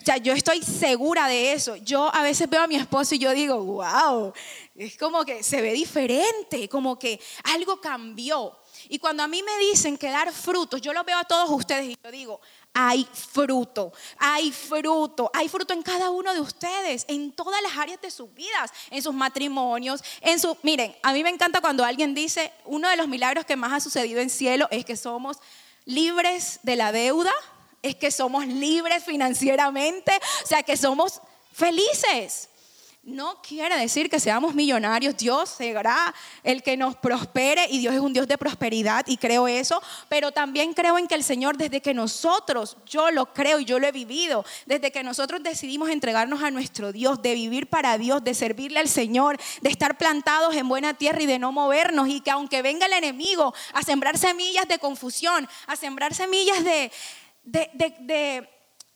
O 0.01 0.05
sea, 0.05 0.17
yo 0.17 0.33
estoy 0.33 0.61
segura 0.61 1.27
de 1.27 1.53
eso. 1.53 1.75
Yo 1.77 2.13
a 2.13 2.23
veces 2.23 2.49
veo 2.49 2.61
a 2.61 2.67
mi 2.67 2.75
esposo 2.75 3.15
y 3.15 3.19
yo 3.19 3.31
digo, 3.31 3.61
wow, 3.63 4.33
es 4.75 4.97
como 4.97 5.25
que 5.25 5.43
se 5.43 5.61
ve 5.61 5.73
diferente, 5.73 6.69
como 6.69 6.97
que 6.97 7.19
algo 7.43 7.81
cambió. 7.81 8.57
Y 8.89 8.99
cuando 8.99 9.23
a 9.23 9.27
mí 9.27 9.41
me 9.43 9.57
dicen 9.57 9.97
que 9.97 10.09
dar 10.09 10.31
frutos, 10.31 10.81
yo 10.81 10.93
lo 10.93 11.03
veo 11.03 11.17
a 11.17 11.23
todos 11.23 11.49
ustedes 11.49 11.89
y 11.89 11.97
yo 12.01 12.11
digo, 12.11 12.41
hay 12.73 13.07
fruto, 13.11 13.91
hay 14.19 14.51
fruto, 14.51 15.31
hay 15.33 15.49
fruto 15.49 15.73
en 15.73 15.81
cada 15.81 16.11
uno 16.11 16.33
de 16.33 16.39
ustedes, 16.39 17.05
en 17.07 17.31
todas 17.31 17.61
las 17.63 17.75
áreas 17.75 17.99
de 18.01 18.11
sus 18.11 18.31
vidas, 18.33 18.71
en 18.91 19.01
sus 19.01 19.13
matrimonios, 19.13 20.03
en 20.21 20.39
su... 20.39 20.55
Miren, 20.61 20.95
a 21.01 21.11
mí 21.11 21.23
me 21.23 21.29
encanta 21.29 21.59
cuando 21.59 21.83
alguien 21.83 22.13
dice, 22.13 22.53
uno 22.65 22.87
de 22.87 22.97
los 22.97 23.07
milagros 23.07 23.45
que 23.45 23.55
más 23.55 23.73
ha 23.73 23.79
sucedido 23.79 24.21
en 24.21 24.29
cielo 24.29 24.67
es 24.69 24.85
que 24.85 24.95
somos 24.95 25.37
libres 25.85 26.59
de 26.61 26.75
la 26.75 26.91
deuda, 26.91 27.33
es 27.81 27.95
que 27.95 28.11
somos 28.11 28.45
libres 28.47 29.03
financieramente, 29.03 30.11
o 30.43 30.47
sea, 30.47 30.63
que 30.63 30.77
somos 30.77 31.21
felices. 31.53 32.49
No 33.07 33.41
quiere 33.41 33.77
decir 33.77 34.09
que 34.09 34.19
seamos 34.19 34.53
millonarios. 34.53 35.15
Dios 35.15 35.47
será 35.47 36.13
el 36.43 36.61
que 36.61 36.75
nos 36.75 36.97
prospere 36.97 37.65
y 37.69 37.79
Dios 37.79 37.93
es 37.93 38.01
un 38.01 38.11
Dios 38.11 38.27
de 38.27 38.37
prosperidad 38.37 39.05
y 39.07 39.15
creo 39.15 39.47
eso. 39.47 39.81
Pero 40.09 40.33
también 40.33 40.73
creo 40.73 40.97
en 40.97 41.07
que 41.07 41.15
el 41.15 41.23
Señor 41.23 41.55
desde 41.55 41.79
que 41.79 41.93
nosotros, 41.93 42.75
yo 42.85 43.09
lo 43.11 43.33
creo 43.33 43.61
y 43.61 43.65
yo 43.65 43.79
lo 43.79 43.87
he 43.87 43.93
vivido, 43.93 44.43
desde 44.65 44.91
que 44.91 45.03
nosotros 45.03 45.41
decidimos 45.41 45.89
entregarnos 45.89 46.43
a 46.43 46.51
nuestro 46.51 46.91
Dios, 46.91 47.21
de 47.21 47.33
vivir 47.33 47.67
para 47.67 47.97
Dios, 47.97 48.25
de 48.25 48.33
servirle 48.33 48.79
al 48.79 48.89
Señor, 48.89 49.39
de 49.61 49.69
estar 49.69 49.97
plantados 49.97 50.53
en 50.57 50.67
buena 50.67 50.93
tierra 50.93 51.21
y 51.21 51.27
de 51.27 51.39
no 51.39 51.53
movernos 51.53 52.09
y 52.09 52.19
que 52.19 52.31
aunque 52.31 52.61
venga 52.61 52.87
el 52.87 52.93
enemigo 52.93 53.53
a 53.71 53.83
sembrar 53.83 54.17
semillas 54.17 54.67
de 54.67 54.79
confusión, 54.79 55.47
a 55.67 55.77
sembrar 55.77 56.13
semillas 56.13 56.61
de, 56.65 56.91
de, 57.47 58.47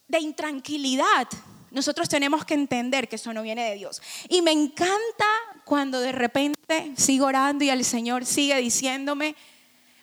de 0.07 0.19
intranquilidad, 0.19 1.27
nosotros 1.71 2.09
tenemos 2.09 2.43
que 2.43 2.53
entender 2.53 3.07
que 3.07 3.15
eso 3.15 3.33
no 3.33 3.41
viene 3.41 3.69
de 3.69 3.75
Dios. 3.75 4.01
Y 4.27 4.41
me 4.41 4.51
encanta 4.51 5.25
cuando 5.63 6.01
de 6.01 6.11
repente 6.11 6.93
sigo 6.97 7.27
orando 7.27 7.63
y 7.63 7.69
el 7.69 7.85
Señor 7.85 8.25
sigue 8.25 8.57
diciéndome, 8.57 9.35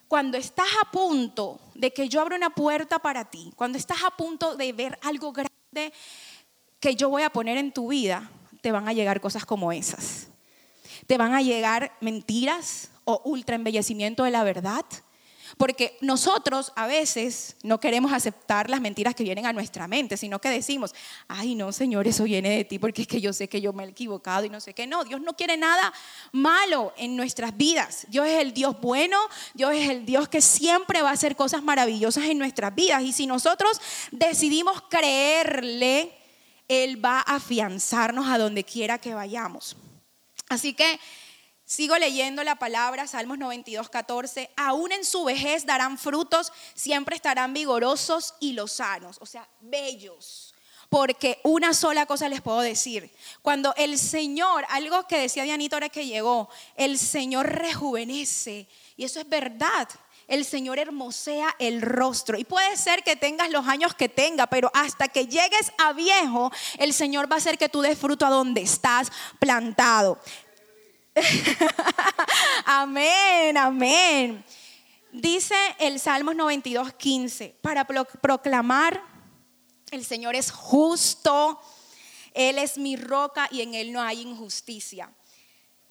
cuando 0.08 0.38
estás 0.38 0.68
a 0.82 0.90
punto 0.90 1.60
de 1.74 1.92
que 1.92 2.08
yo 2.08 2.22
abra 2.22 2.36
una 2.36 2.48
puerta 2.48 2.98
para 2.98 3.26
ti, 3.26 3.52
cuando 3.54 3.76
estás 3.76 3.98
a 4.02 4.16
punto 4.16 4.56
de 4.56 4.72
ver 4.72 4.98
algo 5.02 5.32
grande 5.32 5.92
que 6.80 6.96
yo 6.96 7.10
voy 7.10 7.22
a 7.22 7.30
poner 7.30 7.58
en 7.58 7.72
tu 7.72 7.88
vida, 7.88 8.30
te 8.62 8.72
van 8.72 8.88
a 8.88 8.94
llegar 8.94 9.20
cosas 9.20 9.44
como 9.44 9.70
esas. 9.70 10.28
Te 11.06 11.18
van 11.18 11.34
a 11.34 11.42
llegar 11.42 11.92
mentiras 12.00 12.90
o 13.04 13.20
ultra 13.24 13.56
embellecimiento 13.56 14.24
de 14.24 14.30
la 14.30 14.42
verdad 14.42 14.86
porque 15.56 15.96
nosotros 16.00 16.72
a 16.76 16.86
veces 16.86 17.56
no 17.62 17.80
queremos 17.80 18.12
aceptar 18.12 18.68
las 18.68 18.80
mentiras 18.80 19.14
que 19.14 19.24
vienen 19.24 19.46
a 19.46 19.52
nuestra 19.52 19.88
mente, 19.88 20.16
sino 20.16 20.40
que 20.40 20.50
decimos, 20.50 20.94
ay 21.28 21.54
no, 21.54 21.72
Señor, 21.72 22.06
eso 22.06 22.24
viene 22.24 22.50
de 22.50 22.64
ti 22.64 22.78
porque 22.78 23.02
es 23.02 23.08
que 23.08 23.20
yo 23.20 23.32
sé 23.32 23.48
que 23.48 23.60
yo 23.60 23.72
me 23.72 23.84
he 23.84 23.88
equivocado 23.88 24.44
y 24.44 24.50
no 24.50 24.60
sé 24.60 24.74
qué. 24.74 24.86
No, 24.86 25.04
Dios 25.04 25.20
no 25.20 25.34
quiere 25.34 25.56
nada 25.56 25.92
malo 26.32 26.92
en 26.96 27.16
nuestras 27.16 27.56
vidas. 27.56 28.06
Dios 28.08 28.26
es 28.26 28.40
el 28.40 28.52
Dios 28.52 28.80
bueno, 28.80 29.18
Dios 29.54 29.74
es 29.74 29.88
el 29.88 30.04
Dios 30.04 30.28
que 30.28 30.40
siempre 30.40 31.02
va 31.02 31.10
a 31.10 31.14
hacer 31.14 31.36
cosas 31.36 31.62
maravillosas 31.62 32.24
en 32.24 32.38
nuestras 32.38 32.74
vidas. 32.74 33.02
Y 33.02 33.12
si 33.12 33.26
nosotros 33.26 33.80
decidimos 34.10 34.82
creerle, 34.88 36.12
Él 36.68 37.02
va 37.04 37.18
a 37.20 37.36
afianzarnos 37.36 38.28
a 38.28 38.38
donde 38.38 38.64
quiera 38.64 38.98
que 38.98 39.14
vayamos. 39.14 39.76
Así 40.48 40.72
que 40.74 40.98
Sigo 41.68 41.98
leyendo 41.98 42.42
la 42.44 42.54
palabra, 42.54 43.06
Salmos 43.06 43.36
92, 43.36 43.90
14. 43.90 44.50
Aún 44.56 44.90
en 44.90 45.04
su 45.04 45.24
vejez 45.24 45.66
darán 45.66 45.98
frutos, 45.98 46.50
siempre 46.74 47.14
estarán 47.14 47.52
vigorosos 47.52 48.32
y 48.40 48.54
lozanos, 48.54 49.18
o 49.20 49.26
sea, 49.26 49.46
bellos. 49.60 50.54
Porque 50.88 51.38
una 51.44 51.74
sola 51.74 52.06
cosa 52.06 52.30
les 52.30 52.40
puedo 52.40 52.60
decir. 52.60 53.14
Cuando 53.42 53.74
el 53.76 53.98
Señor, 53.98 54.64
algo 54.70 55.06
que 55.06 55.18
decía 55.18 55.42
Dianita 55.42 55.76
ahora 55.76 55.90
que 55.90 56.06
llegó, 56.06 56.48
el 56.74 56.98
Señor 56.98 57.46
rejuvenece. 57.46 58.66
Y 58.96 59.04
eso 59.04 59.20
es 59.20 59.28
verdad. 59.28 59.90
El 60.26 60.46
Señor 60.46 60.78
hermosea 60.78 61.54
el 61.58 61.82
rostro. 61.82 62.38
Y 62.38 62.44
puede 62.44 62.78
ser 62.78 63.02
que 63.02 63.16
tengas 63.16 63.50
los 63.50 63.66
años 63.66 63.94
que 63.94 64.08
tenga, 64.08 64.46
pero 64.46 64.70
hasta 64.72 65.08
que 65.08 65.26
llegues 65.26 65.70
a 65.76 65.92
viejo, 65.92 66.50
el 66.78 66.94
Señor 66.94 67.30
va 67.30 67.36
a 67.36 67.38
hacer 67.38 67.58
que 67.58 67.68
tú 67.68 67.82
des 67.82 67.98
fruto 67.98 68.24
a 68.24 68.30
donde 68.30 68.62
estás 68.62 69.12
plantado. 69.38 70.18
amén, 72.64 73.56
amén. 73.56 74.44
Dice 75.12 75.54
el 75.78 75.98
Salmos 76.00 76.36
92, 76.36 76.92
15, 76.94 77.56
para 77.62 77.84
proclamar, 77.86 79.02
el 79.90 80.04
Señor 80.04 80.34
es 80.34 80.50
justo, 80.50 81.60
Él 82.34 82.58
es 82.58 82.76
mi 82.76 82.96
roca 82.96 83.48
y 83.50 83.62
en 83.62 83.74
Él 83.74 83.92
no 83.92 84.02
hay 84.02 84.20
injusticia. 84.20 85.10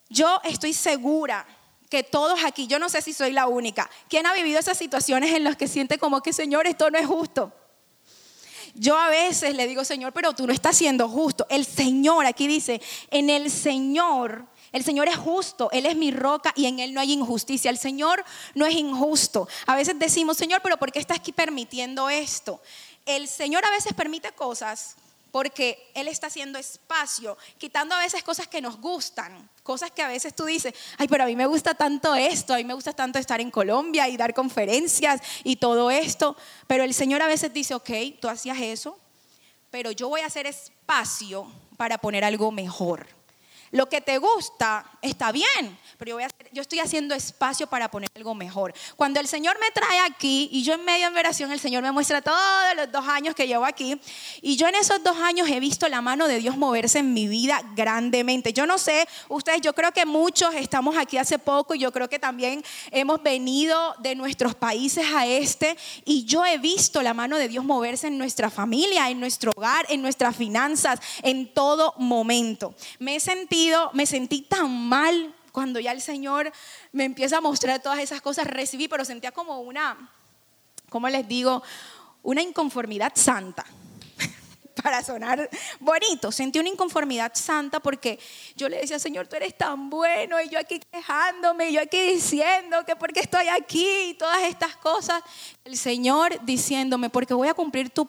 Yo 0.10 0.40
estoy 0.44 0.74
segura 0.74 1.46
que 1.90 2.04
todos 2.04 2.44
aquí, 2.44 2.68
yo 2.68 2.80
no 2.80 2.90
sé 2.90 3.02
si 3.02 3.14
soy 3.14 3.32
la 3.32 3.48
única, 3.48 3.90
¿quién 4.10 4.26
ha 4.26 4.34
vivido 4.34 4.60
esas 4.60 4.78
situaciones 4.78 5.34
en 5.34 5.44
las 5.44 5.56
que 5.56 5.68
siente 5.68 5.98
como 5.98 6.22
que, 6.22 6.34
Señor, 6.34 6.68
esto 6.68 6.92
no 6.92 7.00
es 7.00 7.08
justo? 7.08 7.54
Yo 8.76 8.96
a 8.96 9.10
veces 9.10 9.56
le 9.56 9.68
digo, 9.68 9.84
Señor, 9.84 10.14
pero 10.14 10.34
tú 10.34 10.46
no 10.46 10.54
estás 10.54 10.78
siendo 10.78 11.10
justo. 11.10 11.48
El 11.50 11.66
Señor, 11.66 12.28
aquí 12.28 12.46
dice, 12.46 12.80
en 13.10 13.32
el 13.32 13.50
Señor 13.50 14.46
el 14.72 14.84
Señor 14.84 15.08
es 15.08 15.16
justo, 15.16 15.70
Él 15.72 15.86
es 15.86 15.96
mi 15.96 16.12
roca 16.12 16.54
y 16.56 16.66
en 16.66 16.80
Él 16.80 16.94
no 16.94 17.00
hay 17.00 17.14
injusticia. 17.14 17.72
El 17.72 17.78
Señor 17.78 18.24
no 18.54 18.66
es 18.66 18.76
injusto. 18.76 19.48
A 19.66 19.76
veces 19.76 19.98
decimos, 19.98 20.38
Señor, 20.38 20.62
pero 20.62 20.78
¿por 20.78 20.92
qué 20.92 21.00
estás 21.00 21.20
aquí 21.20 21.32
permitiendo 21.32 22.10
esto? 22.10 22.62
El 23.06 23.28
Señor 23.28 23.66
a 23.66 23.72
veces 23.72 23.94
permite 23.94 24.32
cosas 24.34 24.96
porque 25.32 25.92
Él 25.94 26.08
está 26.08 26.28
haciendo 26.28 26.58
espacio, 26.58 27.38
quitando 27.58 27.96
a 27.96 28.00
veces 28.00 28.24
cosas 28.24 28.48
que 28.48 28.62
nos 28.62 28.80
gustan, 28.80 29.50
cosas 29.64 29.92
que 29.92 30.02
a 30.02 30.08
veces 30.08 30.36
tú 30.36 30.46
dices, 30.46 30.74
ay, 30.98 31.08
pero 31.08 31.24
a 31.24 31.28
mí 31.28 31.36
me 31.36 31.46
gusta 31.46 31.74
tanto 31.74 32.16
esto, 32.16 32.54
a 32.54 32.58
mí 32.58 32.64
me 32.64 32.74
gusta 32.74 32.94
tanto 32.94 33.20
estar 33.20 33.40
en 33.40 33.52
Colombia 33.52 34.08
y 34.10 34.18
dar 34.18 34.34
conferencias 34.34 35.22
y 35.44 35.58
todo 35.58 35.92
esto, 35.92 36.36
pero 36.66 36.84
el 36.84 36.94
Señor 36.94 37.22
a 37.22 37.28
veces 37.28 37.54
dice, 37.54 37.76
ok, 37.76 37.90
tú 38.20 38.30
hacías 38.30 38.58
eso, 38.60 38.98
pero 39.70 39.92
yo 39.92 40.10
voy 40.10 40.22
a 40.22 40.26
hacer 40.26 40.48
espacio 40.48 41.52
para 41.78 41.98
poner 41.98 42.24
algo 42.24 42.52
mejor. 42.52 43.17
Lo 43.72 43.90
que 43.90 44.02
te 44.02 44.18
gusta 44.18 44.86
está 45.02 45.32
bien, 45.32 45.78
pero 45.98 46.18
yo, 46.52 46.62
estoy 46.62 46.80
haciendo 46.80 47.16
espacio 47.16 47.68
para 47.68 47.90
poner 47.92 48.10
algo 48.16 48.34
mejor. 48.34 48.74
Cuando 48.96 49.20
el 49.20 49.28
Señor 49.28 49.58
me 49.60 49.72
trae 49.72 50.00
aquí 50.00 50.50
y 50.52 50.64
yo 50.64 50.74
en 50.74 50.86
medio 50.86 51.10
de 51.12 51.20
oración, 51.20 51.52
el 51.52 51.60
Señor 51.60 51.84
me 51.84 51.92
muestra 51.92 52.22
todos 52.22 52.38
los 52.76 52.92
dos 52.92 53.08
años 53.08 53.36
que 53.36 53.48
llevo 53.48 53.66
aquí 53.66 54.00
y 54.42 54.56
yo 54.56 54.68
en 54.68 54.76
esos 54.76 55.04
dos 55.04 55.18
años 55.18 55.50
he 55.50 55.60
visto 55.60 55.88
la 55.90 56.02
mano 56.02 56.28
de 56.28 56.40
Dios 56.40 56.58
moverse 56.58 57.00
en 57.00 57.14
mi 57.14 57.28
vida 57.28 57.62
grandemente. 57.76 58.54
Yo 58.54 58.66
no 58.66 58.78
sé, 58.78 59.08
ustedes, 59.28 59.62
yo 59.62 59.74
creo 59.74 59.92
que 59.92 60.06
muchos 60.06 60.54
estamos 60.56 60.96
aquí 60.98 61.18
hace 61.18 61.40
poco 61.40 61.76
y 61.76 61.80
yo 61.80 61.92
creo 61.92 62.10
que 62.10 62.20
también 62.20 62.64
hemos 62.92 63.22
venido 63.22 63.96
de 64.00 64.16
nuestros 64.16 64.56
países 64.56 65.06
a 65.14 65.26
este 65.26 65.78
y 66.06 66.26
yo 66.26 66.46
he 66.46 66.58
visto 66.58 67.02
la 67.02 67.14
mano 67.14 67.38
de 67.38 67.48
Dios 67.48 67.66
moverse 67.66 68.08
en 68.08 68.18
nuestra 68.18 68.50
familia, 68.50 69.10
en 69.10 69.20
nuestro 69.20 69.52
hogar, 69.56 69.86
en 69.90 70.02
nuestras 70.02 70.36
finanzas, 70.36 71.00
en 71.24 71.54
todo 71.54 71.94
momento. 71.98 72.74
Me 73.00 73.16
he 73.16 73.20
sentido, 73.20 73.57
me 73.94 74.06
sentí 74.06 74.42
tan 74.42 74.88
mal 74.88 75.34
cuando 75.52 75.80
ya 75.80 75.92
el 75.92 76.02
Señor 76.02 76.52
me 76.92 77.06
empieza 77.06 77.38
a 77.38 77.42
mostrar 77.42 77.82
todas 77.82 78.00
esas 78.00 78.22
cosas, 78.22 78.46
recibí, 78.46 78.88
pero 78.88 79.04
sentía 79.06 79.32
como 79.32 79.62
una, 79.62 80.12
¿cómo 80.90 81.10
les 81.10 81.28
digo? 81.28 81.64
Una 82.22 82.42
inconformidad 82.42 83.14
santa. 83.16 83.66
para 84.84 85.04
sonar 85.04 85.50
bonito. 85.80 86.32
Sentí 86.32 86.60
una 86.60 86.70
inconformidad 86.70 87.32
santa 87.36 87.80
porque 87.80 88.20
yo 88.56 88.70
le 88.70 88.78
decía, 88.78 89.00
Señor, 89.00 89.28
tú 89.28 89.36
eres 89.36 89.58
tan 89.58 89.90
bueno 89.90 90.42
y 90.42 90.50
yo 90.50 90.60
aquí 90.60 90.80
quejándome, 90.92 91.70
y 91.70 91.74
yo 91.74 91.82
aquí 91.82 92.00
diciendo 92.14 92.84
que 92.86 92.96
porque 92.96 93.22
estoy 93.22 93.48
aquí 93.48 94.10
y 94.10 94.14
todas 94.14 94.44
estas 94.44 94.76
cosas. 94.78 95.22
El 95.64 95.78
Señor 95.78 96.40
diciéndome, 96.44 97.10
porque 97.10 97.34
voy 97.34 97.48
a 97.48 97.54
cumplir 97.54 97.90
tu 97.90 98.08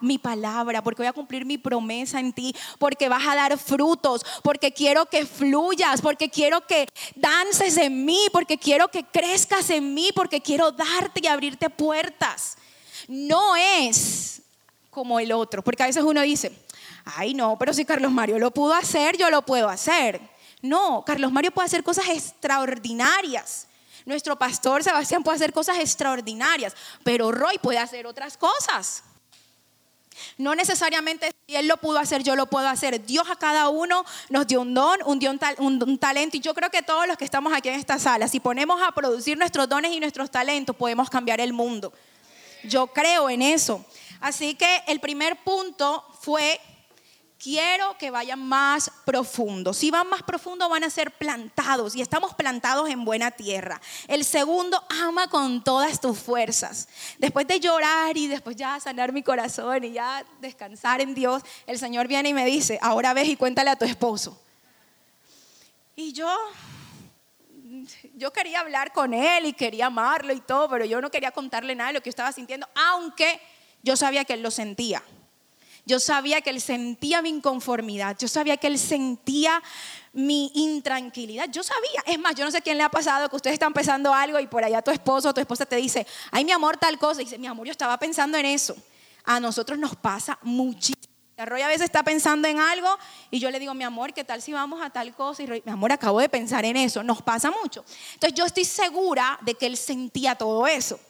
mi 0.00 0.18
palabra, 0.18 0.82
porque 0.82 1.02
voy 1.02 1.08
a 1.08 1.12
cumplir 1.12 1.44
mi 1.44 1.58
promesa 1.58 2.20
en 2.20 2.32
ti, 2.32 2.54
porque 2.78 3.08
vas 3.08 3.26
a 3.26 3.34
dar 3.34 3.58
frutos, 3.58 4.24
porque 4.42 4.72
quiero 4.72 5.06
que 5.06 5.26
fluyas, 5.26 6.00
porque 6.00 6.30
quiero 6.30 6.66
que 6.66 6.86
dances 7.14 7.76
en 7.76 8.04
mí, 8.04 8.20
porque 8.32 8.58
quiero 8.58 8.88
que 8.88 9.04
crezcas 9.04 9.70
en 9.70 9.92
mí, 9.94 10.10
porque 10.14 10.40
quiero 10.40 10.72
darte 10.72 11.20
y 11.22 11.26
abrirte 11.26 11.68
puertas. 11.68 12.56
No 13.08 13.56
es 13.56 14.40
como 14.90 15.20
el 15.20 15.32
otro. 15.32 15.62
Porque 15.62 15.82
a 15.82 15.86
veces 15.86 16.02
uno 16.02 16.20
dice, 16.22 16.52
ay 17.04 17.34
no, 17.34 17.56
pero 17.58 17.72
si 17.72 17.84
Carlos 17.84 18.12
Mario 18.12 18.38
lo 18.38 18.50
pudo 18.50 18.74
hacer, 18.74 19.16
yo 19.16 19.30
lo 19.30 19.42
puedo 19.42 19.68
hacer. 19.68 20.20
No, 20.62 21.02
Carlos 21.06 21.32
Mario 21.32 21.52
puede 21.52 21.66
hacer 21.66 21.82
cosas 21.82 22.08
extraordinarias. 22.08 23.66
Nuestro 24.04 24.36
pastor 24.36 24.82
Sebastián 24.82 25.22
puede 25.22 25.36
hacer 25.36 25.52
cosas 25.52 25.78
extraordinarias, 25.78 26.74
pero 27.04 27.32
Roy 27.32 27.58
puede 27.58 27.78
hacer 27.78 28.06
otras 28.06 28.36
cosas. 28.36 29.04
No 30.36 30.54
necesariamente 30.54 31.32
si 31.46 31.56
él 31.56 31.66
lo 31.66 31.76
pudo 31.78 31.98
hacer, 31.98 32.22
yo 32.22 32.36
lo 32.36 32.46
puedo 32.46 32.68
hacer. 32.68 33.04
Dios 33.04 33.28
a 33.30 33.36
cada 33.36 33.68
uno 33.68 34.04
nos 34.28 34.46
dio 34.46 34.60
un 34.60 34.74
don, 34.74 34.98
un, 35.06 35.20
un, 35.58 35.82
un, 35.82 35.98
talento. 35.98 36.36
Y 36.36 36.40
yo 36.40 36.54
creo 36.54 36.70
que 36.70 36.82
todos 36.82 37.06
los 37.06 37.16
que 37.16 37.24
estamos 37.24 37.52
aquí 37.52 37.68
en 37.68 37.76
esta 37.76 37.98
sala, 37.98 38.28
si 38.28 38.40
ponemos 38.40 38.82
a 38.82 38.92
producir 38.92 39.38
nuestros 39.38 39.68
dones 39.68 39.92
y 39.92 40.00
nuestros 40.00 40.30
talentos, 40.30 40.76
podemos 40.76 41.08
cambiar 41.08 41.40
el 41.40 41.52
mundo. 41.52 41.92
Yo 42.64 42.88
creo 42.88 43.30
en 43.30 43.42
eso. 43.42 43.84
Así 44.20 44.54
que 44.54 44.82
el 44.86 45.00
primer 45.00 45.42
punto 45.42 46.04
fue, 46.20 46.60
quiero 47.38 47.96
que 47.96 48.10
vayan 48.10 48.46
más 48.46 48.90
profundo. 49.04 49.72
Si 49.72 49.90
van 49.90 50.08
más 50.08 50.22
profundo 50.22 50.68
van 50.68 50.84
a 50.84 50.90
ser 50.90 51.10
plantados 51.12 51.96
y 51.96 52.02
estamos 52.02 52.34
plantados 52.34 52.90
en 52.90 53.04
buena 53.04 53.30
tierra. 53.30 53.80
El 54.08 54.24
segundo, 54.24 54.84
ama 55.02 55.28
con 55.28 55.64
todas 55.64 56.00
tus 56.00 56.18
fuerzas. 56.18 56.88
Después 57.18 57.46
de 57.46 57.60
llorar 57.60 58.16
y 58.16 58.26
después 58.26 58.56
ya 58.56 58.78
sanar 58.78 59.12
mi 59.12 59.22
corazón 59.22 59.84
y 59.84 59.92
ya 59.92 60.24
descansar 60.40 61.00
en 61.00 61.14
Dios, 61.14 61.42
el 61.66 61.78
Señor 61.78 62.06
viene 62.06 62.28
y 62.28 62.34
me 62.34 62.44
dice, 62.44 62.78
ahora 62.82 63.14
ves 63.14 63.28
y 63.28 63.36
cuéntale 63.36 63.70
a 63.70 63.76
tu 63.76 63.86
esposo. 63.86 64.40
Y 65.96 66.12
yo 66.12 66.28
yo 68.14 68.32
quería 68.32 68.60
hablar 68.60 68.92
con 68.92 69.14
él 69.14 69.46
y 69.46 69.52
quería 69.52 69.86
amarlo 69.86 70.32
y 70.32 70.40
todo, 70.40 70.68
pero 70.68 70.84
yo 70.84 71.00
no 71.00 71.10
quería 71.10 71.30
contarle 71.30 71.74
nada 71.74 71.88
de 71.88 71.94
lo 71.94 72.00
que 72.00 72.08
yo 72.08 72.10
estaba 72.10 72.32
sintiendo, 72.32 72.68
aunque 72.74 73.40
yo 73.82 73.96
sabía 73.96 74.24
que 74.24 74.34
él 74.34 74.42
lo 74.42 74.50
sentía. 74.50 75.02
Yo 75.86 75.98
sabía 75.98 76.40
que 76.40 76.50
él 76.50 76.60
sentía 76.60 77.22
mi 77.22 77.30
inconformidad. 77.30 78.16
Yo 78.18 78.28
sabía 78.28 78.56
que 78.56 78.66
él 78.66 78.78
sentía 78.78 79.62
mi 80.12 80.52
intranquilidad. 80.54 81.48
Yo 81.50 81.62
sabía. 81.62 82.02
Es 82.06 82.18
más, 82.18 82.34
yo 82.34 82.44
no 82.44 82.50
sé 82.50 82.60
quién 82.60 82.76
le 82.76 82.84
ha 82.84 82.90
pasado 82.90 83.28
que 83.28 83.36
ustedes 83.36 83.54
están 83.54 83.72
pensando 83.72 84.12
algo 84.12 84.38
y 84.38 84.46
por 84.46 84.62
allá 84.62 84.82
tu 84.82 84.90
esposo 84.90 85.30
o 85.30 85.34
tu 85.34 85.40
esposa 85.40 85.66
te 85.66 85.76
dice, 85.76 86.06
ay, 86.30 86.44
mi 86.44 86.52
amor, 86.52 86.76
tal 86.76 86.98
cosa. 86.98 87.22
Y 87.22 87.24
dice, 87.24 87.38
mi 87.38 87.46
amor, 87.46 87.66
yo 87.66 87.72
estaba 87.72 87.98
pensando 87.98 88.36
en 88.36 88.46
eso. 88.46 88.76
A 89.24 89.40
nosotros 89.40 89.78
nos 89.78 89.96
pasa 89.96 90.38
muchísimo. 90.42 91.10
Roy 91.38 91.62
a 91.62 91.68
veces 91.68 91.84
está 91.84 92.02
pensando 92.02 92.46
en 92.48 92.58
algo 92.58 92.98
y 93.30 93.38
yo 93.38 93.50
le 93.50 93.58
digo, 93.58 93.72
mi 93.72 93.84
amor, 93.84 94.12
¿qué 94.12 94.24
tal 94.24 94.42
si 94.42 94.52
vamos 94.52 94.82
a 94.82 94.90
tal 94.90 95.14
cosa? 95.14 95.42
Y 95.42 95.46
mi 95.46 95.72
amor, 95.72 95.90
acabo 95.90 96.20
de 96.20 96.28
pensar 96.28 96.66
en 96.66 96.76
eso. 96.76 97.02
Nos 97.02 97.22
pasa 97.22 97.50
mucho. 97.50 97.84
Entonces 98.12 98.34
yo 98.34 98.44
estoy 98.44 98.66
segura 98.66 99.38
de 99.40 99.54
que 99.54 99.66
él 99.66 99.78
sentía 99.78 100.34
todo 100.34 100.66
eso. 100.66 101.00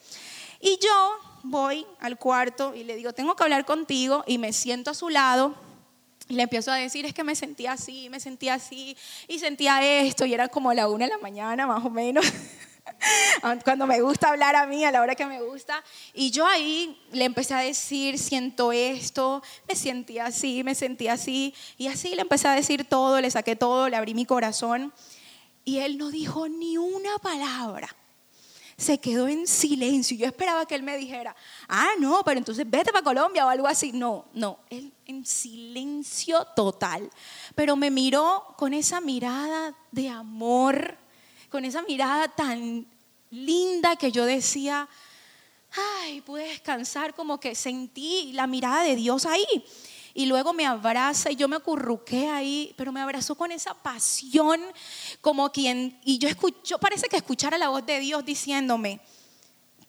Y 0.61 0.79
yo 0.81 1.30
voy 1.43 1.85
al 1.99 2.17
cuarto 2.17 2.73
y 2.75 2.83
le 2.83 2.95
digo, 2.95 3.13
tengo 3.13 3.35
que 3.35 3.43
hablar 3.43 3.65
contigo 3.65 4.23
y 4.27 4.37
me 4.37 4.53
siento 4.53 4.91
a 4.91 4.93
su 4.93 5.09
lado. 5.09 5.55
Y 6.27 6.35
le 6.35 6.43
empiezo 6.43 6.71
a 6.71 6.75
decir, 6.75 7.05
es 7.05 7.13
que 7.13 7.23
me 7.23 7.35
sentía 7.35 7.73
así, 7.73 8.09
me 8.09 8.19
sentía 8.19 8.53
así, 8.53 8.95
y 9.27 9.39
sentía 9.39 9.81
esto, 10.01 10.25
y 10.25 10.33
era 10.33 10.47
como 10.47 10.73
la 10.73 10.87
una 10.87 11.05
de 11.05 11.11
la 11.11 11.17
mañana 11.17 11.67
más 11.67 11.83
o 11.83 11.89
menos, 11.89 12.25
cuando 13.65 13.85
me 13.85 13.99
gusta 13.99 14.29
hablar 14.29 14.55
a 14.55 14.65
mí, 14.65 14.85
a 14.85 14.91
la 14.91 15.01
hora 15.01 15.15
que 15.15 15.25
me 15.25 15.41
gusta. 15.41 15.83
Y 16.13 16.31
yo 16.31 16.47
ahí 16.47 16.97
le 17.11 17.25
empecé 17.25 17.53
a 17.53 17.59
decir, 17.59 18.17
siento 18.17 18.71
esto, 18.71 19.43
me 19.67 19.75
sentía 19.75 20.27
así, 20.27 20.63
me 20.63 20.73
sentía 20.73 21.13
así, 21.13 21.53
y 21.77 21.87
así 21.87 22.15
le 22.15 22.21
empecé 22.21 22.47
a 22.47 22.55
decir 22.55 22.85
todo, 22.85 23.19
le 23.19 23.29
saqué 23.29 23.57
todo, 23.57 23.89
le 23.89 23.97
abrí 23.97 24.13
mi 24.13 24.25
corazón, 24.25 24.93
y 25.65 25.79
él 25.79 25.97
no 25.97 26.11
dijo 26.11 26.47
ni 26.47 26.77
una 26.77 27.19
palabra 27.19 27.93
se 28.81 28.99
quedó 28.99 29.27
en 29.27 29.47
silencio. 29.47 30.17
Yo 30.17 30.25
esperaba 30.25 30.65
que 30.65 30.75
él 30.75 30.83
me 30.83 30.97
dijera, 30.97 31.35
ah, 31.67 31.91
no, 31.99 32.21
pero 32.25 32.37
entonces 32.37 32.69
vete 32.69 32.91
para 32.91 33.03
Colombia 33.03 33.45
o 33.45 33.49
algo 33.49 33.67
así. 33.67 33.91
No, 33.91 34.25
no, 34.33 34.59
él 34.69 34.91
en 35.05 35.25
silencio 35.25 36.45
total. 36.55 37.09
Pero 37.55 37.75
me 37.75 37.91
miró 37.91 38.55
con 38.57 38.73
esa 38.73 38.99
mirada 38.99 39.75
de 39.91 40.09
amor, 40.09 40.97
con 41.49 41.63
esa 41.63 41.81
mirada 41.83 42.27
tan 42.27 42.87
linda 43.29 43.95
que 43.95 44.11
yo 44.11 44.25
decía, 44.25 44.89
ay, 46.03 46.21
pude 46.21 46.47
descansar, 46.47 47.13
como 47.13 47.39
que 47.39 47.55
sentí 47.55 48.31
la 48.33 48.47
mirada 48.47 48.83
de 48.83 48.95
Dios 48.95 49.25
ahí 49.25 49.45
y 50.13 50.25
luego 50.25 50.53
me 50.53 50.65
abraza 50.65 51.31
y 51.31 51.35
yo 51.35 51.47
me 51.47 51.55
acurruqué 51.55 52.29
ahí, 52.29 52.73
pero 52.77 52.91
me 52.91 53.01
abrazó 53.01 53.35
con 53.35 53.51
esa 53.51 53.73
pasión 53.73 54.61
como 55.21 55.51
quien, 55.51 55.99
y 56.03 56.17
yo 56.17 56.27
escucho, 56.27 56.77
parece 56.79 57.07
que 57.07 57.17
escuchara 57.17 57.57
la 57.57 57.69
voz 57.69 57.85
de 57.85 57.99
Dios 57.99 58.25
diciéndome, 58.25 58.99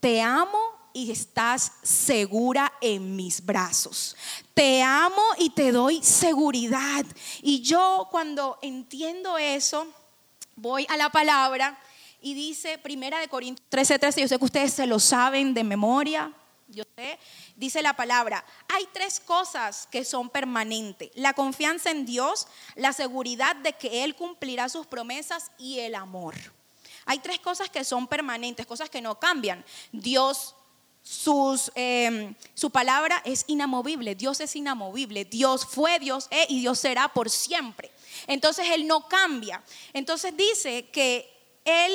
te 0.00 0.20
amo 0.20 0.58
y 0.92 1.11
estás 1.11 1.72
segura 1.82 2.72
en 2.80 3.16
mis 3.16 3.44
brazos. 3.44 4.16
Te 4.54 4.82
amo 4.82 5.22
y 5.38 5.50
te 5.50 5.72
doy 5.72 6.02
seguridad. 6.02 7.04
Y 7.40 7.62
yo 7.62 8.08
cuando 8.11 8.58
entiendo 8.62 9.38
eso, 9.38 9.87
voy 10.56 10.87
a 10.88 10.96
la 10.96 11.11
palabra 11.11 11.78
y 12.20 12.35
dice 12.35 12.78
Primera 12.78 13.18
de 13.20 13.28
Corintios 13.28 13.66
13:13, 13.70 13.98
13, 13.98 14.20
yo 14.20 14.28
sé 14.28 14.38
que 14.38 14.44
ustedes 14.44 14.72
se 14.72 14.87
lo 14.87 15.00
saben 15.00 15.54
de 15.54 15.64
memoria, 15.64 16.32
yo 16.72 16.85
sé, 16.96 17.18
dice 17.56 17.82
la 17.82 17.94
palabra, 17.94 18.44
hay 18.68 18.87
tres 18.92 19.20
cosas 19.20 19.87
que 19.90 20.04
son 20.04 20.30
permanentes. 20.30 21.11
La 21.14 21.35
confianza 21.35 21.90
en 21.90 22.06
Dios, 22.06 22.46
la 22.74 22.92
seguridad 22.92 23.54
de 23.56 23.74
que 23.74 24.04
Él 24.04 24.14
cumplirá 24.14 24.68
sus 24.68 24.87
promesas 24.87 25.50
y 25.58 25.80
el 25.80 25.94
amor. 25.94 26.35
Hay 27.04 27.18
tres 27.18 27.40
cosas 27.40 27.68
que 27.68 27.85
son 27.85 28.06
permanentes, 28.06 28.66
cosas 28.66 28.88
que 28.88 29.00
no 29.00 29.18
cambian. 29.18 29.64
Dios, 29.90 30.54
sus, 31.02 31.72
em, 31.74 32.35
su 32.54 32.70
palabra 32.70 33.20
es 33.24 33.44
inamovible, 33.48 34.14
Dios 34.14 34.40
es 34.40 34.54
inamovible, 34.54 35.24
Dios 35.24 35.66
fue, 35.66 35.98
Dios 35.98 36.28
es 36.30 36.48
y 36.48 36.61
Dios 36.61 36.78
será 36.78 37.08
por 37.08 37.28
siempre. 37.28 37.90
Entonces 38.26 38.66
Él 38.70 38.87
no 38.87 39.08
cambia. 39.08 39.62
Entonces 39.92 40.37
dice 40.37 40.87
que 40.90 41.28
Él 41.64 41.92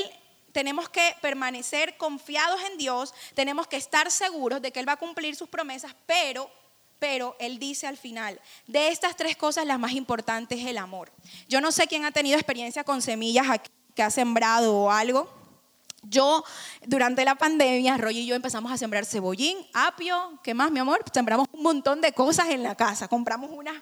tenemos 0.58 0.90
que 0.90 1.16
permanecer 1.22 1.98
confiados 1.98 2.60
en 2.72 2.80
Dios, 2.80 3.14
tenemos 3.36 3.68
que 3.68 3.76
estar 3.76 4.10
seguros 4.10 4.60
de 4.60 4.72
que 4.72 4.80
Él 4.80 4.90
va 4.90 4.94
a 4.94 4.98
cumplir 4.98 5.36
sus 5.36 5.48
promesas, 5.48 5.94
pero, 6.08 6.50
pero 6.98 7.36
Él 7.38 7.60
dice 7.60 7.86
al 7.86 7.96
final, 7.96 8.42
de 8.66 8.88
estas 8.88 9.16
tres 9.16 9.38
cosas 9.38 9.68
la 9.68 9.78
más 9.78 9.92
importante 9.92 10.56
es 10.56 10.66
el 10.66 10.80
amor. 10.80 11.12
Yo 11.48 11.62
no 11.62 11.72
sé 11.72 11.86
quién 11.86 12.06
ha 12.06 12.12
tenido 12.12 12.40
experiencia 12.40 12.84
con 12.84 13.04
semillas 13.04 13.46
aquí, 13.48 13.70
que 13.94 14.02
ha 14.02 14.10
sembrado 14.10 14.76
o 14.76 14.90
algo. 14.90 15.32
Yo, 16.02 16.44
durante 16.88 17.24
la 17.24 17.36
pandemia, 17.36 17.96
Roy 17.98 18.18
y 18.18 18.26
yo 18.26 18.34
empezamos 18.34 18.72
a 18.72 18.78
sembrar 18.78 19.06
cebollín, 19.06 19.60
apio, 19.76 20.40
¿qué 20.42 20.56
más, 20.56 20.72
mi 20.72 20.80
amor? 20.80 21.04
Sembramos 21.14 21.48
un 21.52 21.62
montón 21.62 22.02
de 22.02 22.14
cosas 22.14 22.50
en 22.50 22.64
la 22.64 22.74
casa. 22.74 23.08
Compramos 23.08 23.52
unas 23.52 23.76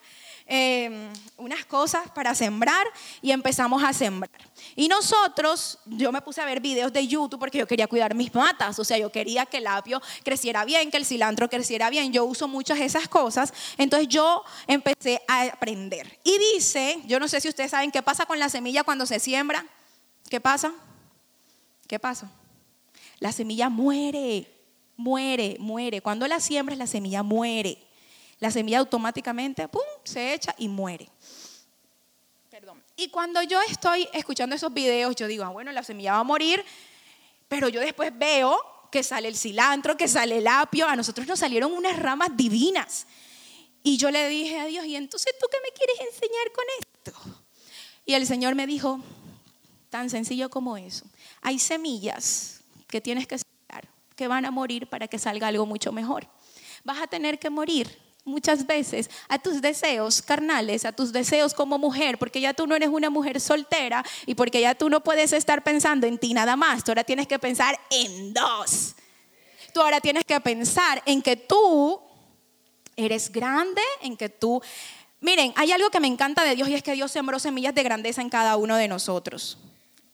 Em, 0.47 1.11
unas 1.37 1.65
cosas 1.65 2.07
para 2.11 2.35
sembrar 2.35 2.85
y 3.19 3.31
empezamos 3.31 3.83
a 3.83 3.93
sembrar. 3.93 4.39
Y 4.75 4.87
nosotros, 4.87 5.79
yo 5.87 6.11
me 6.11 6.21
puse 6.21 6.39
a 6.39 6.45
ver 6.45 6.59
videos 6.59 6.93
de 6.93 7.07
YouTube 7.07 7.39
porque 7.39 7.57
yo 7.57 7.65
quería 7.65 7.87
cuidar 7.87 8.13
mis 8.13 8.31
matas, 8.33 8.77
o 8.77 8.83
sea, 8.83 8.99
yo 8.99 9.11
quería 9.11 9.47
que 9.47 9.57
el 9.57 9.65
apio 9.65 9.99
creciera 10.23 10.63
bien, 10.63 10.91
que 10.91 10.97
el 10.97 11.05
cilantro 11.05 11.49
creciera 11.49 11.89
bien, 11.89 12.13
yo 12.13 12.25
uso 12.25 12.47
muchas 12.47 12.77
de 12.77 12.85
esas 12.85 13.07
cosas, 13.07 13.53
entonces 13.79 14.07
yo 14.07 14.43
empecé 14.67 15.19
a 15.27 15.45
aprender. 15.45 16.19
Y 16.23 16.37
dice, 16.53 16.99
yo 17.07 17.19
no 17.19 17.27
sé 17.27 17.41
si 17.41 17.49
ustedes 17.49 17.71
saben 17.71 17.89
qué 17.89 18.03
pasa 18.03 18.27
con 18.27 18.37
la 18.37 18.49
semilla 18.49 18.83
cuando 18.83 19.07
se 19.07 19.19
siembra, 19.19 19.65
¿qué 20.29 20.39
pasa? 20.39 20.73
¿Qué 21.87 21.97
pasa? 21.97 22.29
La 23.17 23.31
semilla 23.31 23.69
muere, 23.69 24.47
muere, 24.95 25.57
muere. 25.59 26.01
Cuando 26.01 26.27
la 26.27 26.39
siembras, 26.39 26.77
la 26.77 26.87
semilla 26.87 27.23
muere 27.23 27.79
la 28.39 28.51
semilla 28.51 28.79
automáticamente 28.79 29.67
¡pum! 29.67 29.81
se 30.03 30.33
echa 30.33 30.53
y 30.57 30.67
muere. 30.67 31.09
Perdón. 32.49 32.83
Y 32.95 33.09
cuando 33.09 33.41
yo 33.43 33.59
estoy 33.61 34.07
escuchando 34.13 34.55
esos 34.55 34.73
videos, 34.73 35.15
yo 35.15 35.27
digo, 35.27 35.43
ah, 35.43 35.49
bueno, 35.49 35.71
la 35.71 35.83
semilla 35.83 36.13
va 36.13 36.19
a 36.19 36.23
morir, 36.23 36.63
pero 37.47 37.69
yo 37.69 37.81
después 37.81 38.17
veo 38.17 38.57
que 38.91 39.03
sale 39.03 39.27
el 39.27 39.35
cilantro, 39.35 39.97
que 39.97 40.07
sale 40.07 40.37
el 40.37 40.47
apio, 40.47 40.87
a 40.87 40.95
nosotros 40.95 41.27
nos 41.27 41.39
salieron 41.39 41.73
unas 41.73 41.99
ramas 41.99 42.29
divinas. 42.35 43.07
Y 43.83 43.97
yo 43.97 44.09
le 44.09 44.29
dije 44.29 44.59
a 44.59 44.65
Dios, 44.65 44.85
¿y 44.85 44.95
entonces 44.95 45.33
tú 45.39 45.47
qué 45.51 45.57
me 45.61 45.69
quieres 45.71 46.13
enseñar 46.13 46.51
con 46.53 46.65
esto? 46.79 47.43
Y 48.05 48.13
el 48.13 48.25
Señor 48.25 48.55
me 48.55 48.65
dijo, 48.67 48.99
tan 49.89 50.09
sencillo 50.09 50.49
como 50.49 50.77
eso, 50.77 51.05
hay 51.41 51.59
semillas 51.59 52.61
que 52.87 53.01
tienes 53.01 53.27
que 53.27 53.37
sembrar, 53.37 53.89
que 54.15 54.27
van 54.27 54.45
a 54.45 54.51
morir 54.51 54.87
para 54.87 55.07
que 55.07 55.19
salga 55.19 55.47
algo 55.47 55.65
mucho 55.65 55.91
mejor. 55.91 56.27
Vas 56.83 57.01
a 57.01 57.07
tener 57.07 57.37
que 57.37 57.49
morir 57.49 58.04
muchas 58.25 58.65
veces 58.65 59.09
a 59.29 59.39
tus 59.39 59.61
deseos 59.61 60.21
carnales, 60.21 60.83
a 60.83 60.91
tus 60.91 61.13
deseos 61.13 61.53
como 61.53 61.77
mujer, 61.77 62.17
porque 62.17 62.41
ya 62.41 62.53
tú 62.53 62.67
no 62.67 62.75
eres 62.75 62.89
una 62.89 63.09
mujer 63.09 63.39
soltera 63.39 64.03
y 64.25 64.35
porque 64.35 64.59
ya 64.59 64.75
tú 64.75 64.89
no 64.89 65.01
puedes 65.01 65.31
estar 65.31 65.63
pensando 65.63 66.07
en 66.07 66.17
ti 66.17 66.33
nada 66.33 66.55
más, 66.55 66.83
tú 66.83 66.91
ahora 66.91 67.03
tienes 67.03 67.27
que 67.27 67.39
pensar 67.39 67.79
en 67.91 68.33
dos. 68.33 68.95
Tú 69.73 69.81
ahora 69.81 69.99
tienes 69.99 70.23
que 70.23 70.39
pensar 70.39 71.03
en 71.05 71.21
que 71.21 71.35
tú 71.35 72.01
eres 72.95 73.31
grande, 73.31 73.81
en 74.01 74.15
que 74.15 74.29
tú... 74.29 74.61
Miren, 75.19 75.53
hay 75.57 75.71
algo 75.71 75.89
que 75.89 75.99
me 75.99 76.07
encanta 76.07 76.43
de 76.43 76.55
Dios 76.55 76.69
y 76.69 76.75
es 76.75 76.83
que 76.83 76.93
Dios 76.93 77.11
sembró 77.11 77.39
semillas 77.39 77.75
de 77.75 77.83
grandeza 77.83 78.21
en 78.21 78.29
cada 78.29 78.55
uno 78.57 78.77
de 78.77 78.87
nosotros 78.87 79.57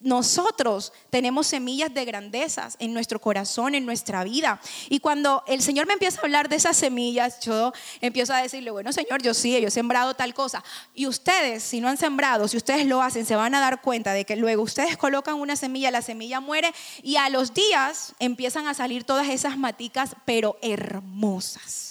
nosotros 0.02 0.94
tenemos 1.10 1.48
semillas 1.48 1.94
de 1.94 2.06
grandezas 2.06 2.76
en 2.80 2.94
nuestro 2.94 3.20
corazón, 3.20 3.76
en 3.76 3.86
nuestra 3.86 4.24
vida. 4.24 4.60
Y 4.90 5.00
cuando 5.00 5.44
el 5.48 5.62
Señor 5.62 5.88
me 5.88 5.94
empieza 5.94 6.20
a 6.20 6.24
hablar 6.24 6.50
de 6.50 6.56
esas 6.56 6.78
semillas, 6.78 7.40
yo 7.42 7.72
empiezo 8.02 8.34
a 8.34 8.42
decirle, 8.42 8.72
bueno, 8.72 8.92
Señor, 8.92 9.22
yo 9.22 9.34
sí, 9.34 9.60
yo 9.60 9.68
he 9.68 9.72
sembrado 9.72 10.14
tal 10.14 10.34
cosa. 10.34 10.64
Y 10.94 11.08
ustedes, 11.08 11.64
si 11.64 11.82
no 11.82 11.88
han 11.88 11.98
sembrado, 11.98 12.48
si 12.48 12.58
ustedes 12.58 12.86
lo 12.86 13.02
hacen, 13.02 13.26
se 13.26 13.36
van 13.36 13.56
a 13.56 13.60
dar 13.60 13.82
cuenta 13.82 14.14
de 14.14 14.26
que 14.26 14.36
luego 14.36 14.64
ustedes 14.64 14.98
colocan 14.98 15.36
una 15.36 15.56
semilla, 15.56 15.92
la 15.92 16.02
semilla 16.02 16.40
muere 16.40 16.74
y 17.04 17.18
a 17.18 17.30
los 17.30 17.54
días 17.54 18.14
empiezan 18.20 18.68
a 18.68 18.74
salir 18.74 19.04
todas 19.04 19.30
esas 19.30 19.58
maticas, 19.58 20.16
pero 20.26 20.58
hermosas 20.62 21.90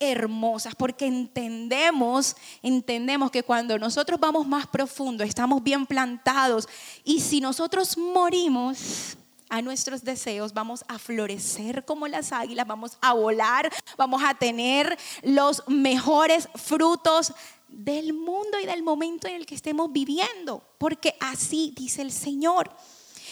hermosas, 0.00 0.74
porque 0.74 1.06
entendemos, 1.06 2.36
entendemos 2.62 3.30
que 3.30 3.42
cuando 3.42 3.78
nosotros 3.78 4.18
vamos 4.20 4.46
más 4.46 4.66
profundo, 4.66 5.24
estamos 5.24 5.62
bien 5.62 5.86
plantados 5.86 6.68
y 7.04 7.20
si 7.20 7.40
nosotros 7.40 7.96
morimos 7.96 9.16
a 9.48 9.62
nuestros 9.62 10.02
deseos, 10.02 10.52
vamos 10.52 10.84
a 10.88 10.98
florecer 10.98 11.84
como 11.84 12.08
las 12.08 12.32
águilas, 12.32 12.66
vamos 12.66 12.98
a 13.00 13.12
volar, 13.12 13.70
vamos 13.96 14.22
a 14.24 14.34
tener 14.34 14.98
los 15.22 15.62
mejores 15.68 16.48
frutos 16.54 17.32
del 17.68 18.12
mundo 18.12 18.58
y 18.60 18.66
del 18.66 18.82
momento 18.82 19.28
en 19.28 19.36
el 19.36 19.46
que 19.46 19.54
estemos 19.54 19.92
viviendo, 19.92 20.62
porque 20.78 21.14
así 21.20 21.72
dice 21.76 22.02
el 22.02 22.12
Señor. 22.12 22.70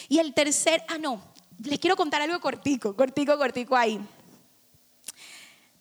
Y 0.09 0.19
el 0.19 0.33
tercer, 0.33 0.83
ah 0.87 0.97
no, 0.97 1.21
les 1.63 1.79
quiero 1.79 1.95
contar 1.95 2.21
algo 2.21 2.39
cortico, 2.39 2.95
cortico, 2.95 3.37
cortico 3.37 3.75
ahí. 3.75 3.99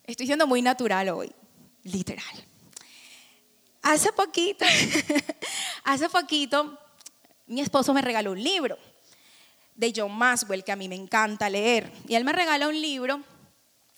Estoy 0.05 0.27
siendo 0.27 0.47
muy 0.47 0.63
natural 0.63 1.09
hoy, 1.11 1.33
literal. 1.85 2.45
Hace 3.83 4.13
poquito, 4.13 4.65
hace 5.85 6.09
poquito, 6.09 6.79
mi 7.47 7.61
esposo 7.61 7.95
me 7.95 8.03
regaló 8.03 8.33
un 8.33 8.43
libro 8.43 8.79
de 9.77 9.93
John 9.95 10.13
Maswell, 10.13 10.65
que 10.65 10.73
a 10.73 10.77
mí 10.77 10.89
me 10.89 10.97
encanta 10.97 11.49
leer. 11.49 11.93
Y 12.09 12.17
él 12.17 12.25
me 12.25 12.33
regaló 12.33 12.69
un 12.69 12.81
libro 12.81 13.21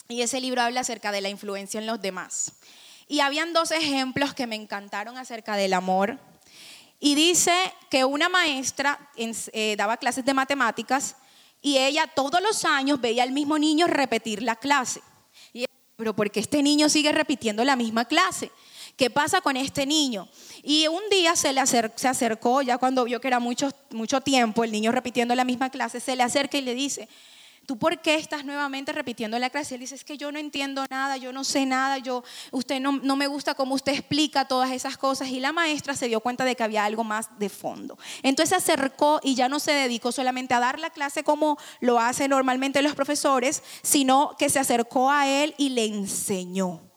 y 0.09 0.21
ese 0.21 0.41
libro 0.41 0.61
habla 0.61 0.81
acerca 0.81 1.11
de 1.11 1.23
la 1.23 1.31
influencia 1.31 1.81
en 1.81 1.87
los 1.87 2.01
demás. 2.01 2.53
Y 3.09 3.21
habían 3.21 3.53
dos 3.53 3.71
ejemplos 3.71 4.35
que 4.35 4.47
me 4.47 4.57
encantaron 4.57 5.17
acerca 5.17 5.57
del 5.57 5.73
amor. 5.73 6.19
Y 7.01 7.15
dice 7.15 7.53
que 7.91 8.05
una 8.05 8.29
maestra 8.29 9.11
eh, 9.17 9.75
daba 9.77 9.97
clases 9.97 10.25
de 10.25 10.35
matemáticas 10.35 11.17
y 11.63 11.79
ella 11.79 12.07
todos 12.07 12.43
los 12.43 12.65
años 12.67 13.01
veía 13.01 13.23
al 13.23 13.33
mismo 13.33 13.59
niño 13.59 13.87
repetir 13.87 14.43
la 14.43 14.57
clase 14.57 15.01
pero 15.97 16.15
porque 16.15 16.41
este 16.41 16.63
niño 16.63 16.89
sigue 16.89 17.13
repitiendo 17.13 17.65
la 17.65 17.77
misma 17.77 18.05
clase. 18.05 18.51
¿Qué 18.97 19.11
pasa 19.11 19.41
con 19.41 19.57
este 19.57 19.87
niño? 19.87 20.29
Y 20.63 20.87
un 20.87 21.03
día 21.11 21.35
se 21.35 21.53
le 21.53 21.61
acercó, 21.61 22.63
ya 22.63 22.79
cuando 22.79 23.05
vio 23.05 23.21
que 23.21 23.29
era 23.29 23.41
mucho, 23.41 23.71
mucho 23.91 24.21
tiempo 24.21 24.63
el 24.63 24.71
niño 24.71 24.93
repitiendo 24.93 25.35
la 25.35 25.45
misma 25.45 25.71
clase, 25.71 25.99
se 25.99 26.15
le 26.15 26.23
acerca 26.23 26.59
y 26.59 26.63
le 26.63 26.75
dice, 26.75 27.09
¿tú 27.67 27.79
por 27.79 28.01
qué 28.01 28.17
estás 28.17 28.45
nuevamente 28.45 28.93
repitiendo 28.93 29.39
la 29.39 29.51
clase? 29.51 29.75
Él 29.75 29.81
dice, 29.81 29.95
es 29.95 30.05
que 30.05 30.17
yo 30.17 30.33
no 30.33 30.39
entiendo 30.39 30.85
nada, 30.91 31.17
yo 31.17 31.33
no 31.33 31.45
sé 31.45 31.67
nada, 31.67 31.99
yo, 31.99 32.25
usted 32.51 32.81
no, 32.81 32.93
no 32.93 33.17
me 33.17 33.27
gusta 33.27 33.55
cómo 33.55 33.75
usted 33.75 33.93
explica 33.93 34.47
todas 34.47 34.71
esas 34.71 34.97
cosas. 34.97 35.29
Y 35.29 35.41
la 35.41 35.53
maestra 35.53 35.95
se 35.95 36.09
dio 36.09 36.21
cuenta 36.21 36.45
de 36.45 36.57
que 36.57 36.63
había 36.63 36.85
algo 36.85 37.05
más 37.05 37.39
de 37.39 37.49
fondo. 37.49 37.99
Entonces 38.23 38.63
se 38.63 38.73
acercó 38.73 39.21
y 39.23 39.35
ya 39.35 39.49
no 39.49 39.61
se 39.61 39.73
dedicó 39.73 40.13
solamente 40.13 40.55
a 40.55 40.61
dar 40.61 40.79
la 40.79 40.91
clase 40.91 41.25
como 41.25 41.59
lo 41.81 41.99
hacen 41.99 42.31
normalmente 42.31 42.83
los 42.83 42.95
profesores, 42.95 43.63
sino 43.83 44.37
que 44.39 44.49
se 44.49 44.59
acercó 44.59 45.11
a 45.11 45.29
él 45.29 45.55
y 45.59 45.71
le 45.71 45.85
enseñó 45.85 46.94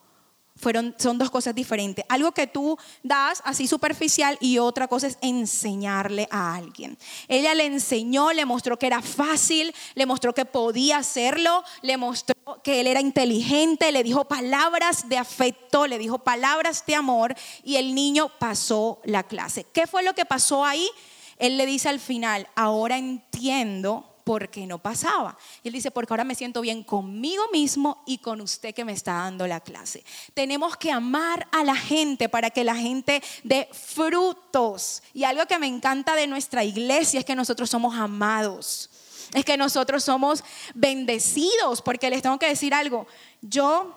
son 0.97 1.17
dos 1.17 1.29
cosas 1.29 1.55
diferentes. 1.55 2.05
Algo 2.09 2.31
que 2.31 2.47
tú 2.47 2.77
das 3.03 3.41
así 3.45 3.67
superficial 3.67 4.37
y 4.41 4.57
otra 4.57 4.87
cosa 4.87 5.07
es 5.07 5.17
enseñarle 5.21 6.27
a 6.31 6.55
alguien. 6.55 6.97
Ella 7.27 7.53
le 7.53 7.65
enseñó, 7.65 8.33
le 8.33 8.45
mostró 8.45 8.77
que 8.77 8.87
era 8.87 9.01
fácil, 9.01 9.73
le 9.95 10.05
mostró 10.05 10.33
que 10.33 10.45
podía 10.45 10.97
hacerlo, 10.97 11.63
le 11.81 11.97
mostró 11.97 12.35
que 12.63 12.81
él 12.81 12.87
era 12.87 13.01
inteligente, 13.01 13.91
le 13.91 14.03
dijo 14.03 14.25
palabras 14.25 15.09
de 15.09 15.17
afecto, 15.17 15.87
le 15.87 15.97
dijo 15.97 16.19
palabras 16.19 16.83
de 16.85 16.95
amor 16.95 17.35
y 17.63 17.75
el 17.75 17.93
niño 17.93 18.29
pasó 18.39 18.99
la 19.03 19.23
clase. 19.23 19.65
¿Qué 19.73 19.87
fue 19.87 20.03
lo 20.03 20.13
que 20.13 20.25
pasó 20.25 20.65
ahí? 20.65 20.89
Él 21.37 21.57
le 21.57 21.65
dice 21.65 21.89
al 21.89 21.99
final, 21.99 22.47
ahora 22.55 22.97
entiendo 22.97 24.16
porque 24.27 24.67
no 24.67 24.77
pasaba. 24.77 25.37
Y 25.63 25.69
él 25.69 25.73
dice, 25.73 25.89
porque 25.89 26.11
ahora 26.11 26.25
me 26.25 26.35
siento 26.35 26.59
bien 26.59 26.83
conmigo 26.83 27.45
mismo 27.53 28.03
y 28.05 28.17
con 28.17 28.41
usted 28.41 28.75
que 28.75 28.83
me 28.83 28.91
está 28.91 29.13
dando 29.13 29.47
la 29.47 29.61
clase. 29.61 30.03
Tenemos 30.33 30.75
que 30.75 30.91
amar 30.91 31.47
a 31.49 31.63
la 31.63 31.77
gente 31.77 32.27
para 32.27 32.49
que 32.49 32.65
la 32.65 32.75
gente 32.75 33.23
dé 33.45 33.69
frutos. 33.71 35.01
Y 35.13 35.23
algo 35.23 35.45
que 35.45 35.57
me 35.57 35.67
encanta 35.67 36.13
de 36.13 36.27
nuestra 36.27 36.65
iglesia 36.65 37.21
es 37.21 37.25
que 37.25 37.35
nosotros 37.35 37.69
somos 37.69 37.95
amados. 37.95 38.89
Es 39.33 39.45
que 39.45 39.55
nosotros 39.55 40.03
somos 40.03 40.43
bendecidos, 40.75 41.81
porque 41.81 42.09
les 42.09 42.21
tengo 42.21 42.37
que 42.37 42.49
decir 42.49 42.73
algo. 42.73 43.07
Yo 43.41 43.95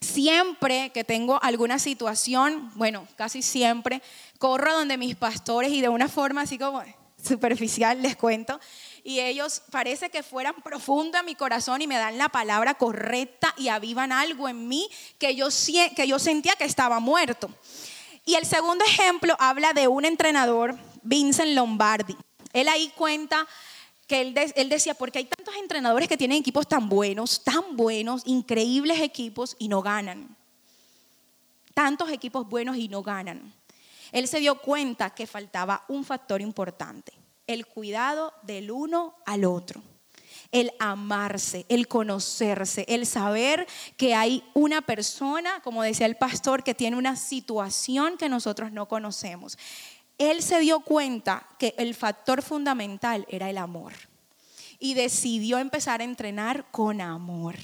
siempre 0.00 0.90
que 0.90 1.04
tengo 1.04 1.40
alguna 1.44 1.78
situación, 1.78 2.72
bueno, 2.74 3.06
casi 3.14 3.40
siempre, 3.40 4.02
corro 4.40 4.72
donde 4.72 4.98
mis 4.98 5.14
pastores 5.14 5.70
y 5.70 5.80
de 5.80 5.88
una 5.88 6.08
forma 6.08 6.40
así 6.40 6.58
como 6.58 6.82
superficial 7.22 8.02
les 8.02 8.16
cuento, 8.16 8.58
y 9.04 9.20
ellos 9.20 9.62
parece 9.70 10.10
que 10.10 10.22
fueran 10.22 10.54
profundo 10.62 11.18
en 11.18 11.24
mi 11.24 11.34
corazón 11.34 11.82
y 11.82 11.86
me 11.86 11.96
dan 11.96 12.18
la 12.18 12.28
palabra 12.28 12.74
correcta 12.74 13.54
y 13.56 13.68
avivan 13.68 14.12
algo 14.12 14.48
en 14.48 14.68
mí 14.68 14.88
que 15.18 15.34
yo, 15.34 15.48
que 15.96 16.06
yo 16.06 16.18
sentía 16.18 16.54
que 16.56 16.64
estaba 16.64 17.00
muerto. 17.00 17.50
Y 18.24 18.34
el 18.34 18.44
segundo 18.44 18.84
ejemplo 18.84 19.36
habla 19.38 19.72
de 19.72 19.88
un 19.88 20.04
entrenador, 20.04 20.76
Vincent 21.02 21.50
Lombardi. 21.50 22.16
Él 22.52 22.68
ahí 22.68 22.92
cuenta 22.96 23.46
que 24.06 24.20
él, 24.20 24.34
él, 24.56 24.68
decía, 24.68 24.94
porque 24.94 25.18
hay 25.18 25.24
tantos 25.24 25.54
entrenadores 25.56 26.08
que 26.08 26.16
tienen 26.16 26.38
equipos 26.38 26.68
tan 26.68 26.88
buenos, 26.88 27.42
tan 27.42 27.76
buenos, 27.76 28.22
increíbles 28.26 29.00
equipos 29.00 29.56
y 29.58 29.68
no 29.68 29.82
ganan. 29.82 30.36
Tantos 31.74 32.10
equipos 32.10 32.48
buenos 32.48 32.76
y 32.76 32.88
no 32.88 33.02
ganan. 33.02 33.54
Él 34.12 34.26
se 34.26 34.40
dio 34.40 34.56
cuenta 34.60 35.10
que 35.10 35.26
faltaba 35.26 35.84
un 35.88 36.04
factor 36.04 36.40
importante 36.40 37.19
el 37.52 37.66
cuidado 37.66 38.32
del 38.42 38.70
uno 38.70 39.16
al 39.26 39.44
otro. 39.44 39.82
El 40.52 40.72
amarse, 40.78 41.66
el 41.68 41.86
conocerse, 41.86 42.84
el 42.88 43.06
saber 43.06 43.66
que 43.96 44.14
hay 44.14 44.42
una 44.54 44.82
persona, 44.82 45.60
como 45.62 45.82
decía 45.82 46.06
el 46.06 46.16
pastor, 46.16 46.64
que 46.64 46.74
tiene 46.74 46.96
una 46.96 47.16
situación 47.16 48.16
que 48.16 48.28
nosotros 48.28 48.72
no 48.72 48.86
conocemos. 48.86 49.58
Él 50.18 50.42
se 50.42 50.60
dio 50.60 50.80
cuenta 50.80 51.46
que 51.58 51.74
el 51.78 51.94
factor 51.94 52.42
fundamental 52.42 53.26
era 53.28 53.48
el 53.48 53.58
amor 53.58 53.92
y 54.78 54.94
decidió 54.94 55.58
empezar 55.58 56.00
a 56.00 56.04
entrenar 56.04 56.70
con 56.70 57.00
amor. 57.00 57.56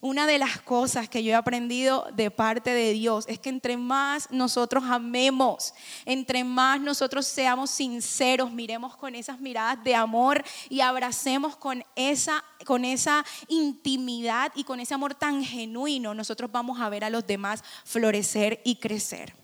Una 0.00 0.28
de 0.28 0.38
las 0.38 0.60
cosas 0.60 1.08
que 1.08 1.24
yo 1.24 1.32
he 1.32 1.34
aprendido 1.34 2.06
de 2.14 2.30
parte 2.30 2.70
de 2.70 2.92
Dios 2.92 3.24
es 3.26 3.40
que 3.40 3.48
entre 3.48 3.76
más 3.76 4.30
nosotros 4.30 4.84
amemos, 4.84 5.74
entre 6.04 6.44
más 6.44 6.80
nosotros 6.80 7.26
seamos 7.26 7.70
sinceros, 7.70 8.52
miremos 8.52 8.96
con 8.96 9.16
esas 9.16 9.40
miradas 9.40 9.82
de 9.82 9.96
amor 9.96 10.44
y 10.68 10.82
abracemos 10.82 11.56
con 11.56 11.84
esa, 11.96 12.44
con 12.64 12.84
esa 12.84 13.24
intimidad 13.48 14.52
y 14.54 14.62
con 14.62 14.78
ese 14.78 14.94
amor 14.94 15.16
tan 15.16 15.42
genuino, 15.44 16.14
nosotros 16.14 16.52
vamos 16.52 16.80
a 16.80 16.88
ver 16.88 17.02
a 17.02 17.10
los 17.10 17.26
demás 17.26 17.64
florecer 17.84 18.60
y 18.64 18.76
crecer. 18.76 19.34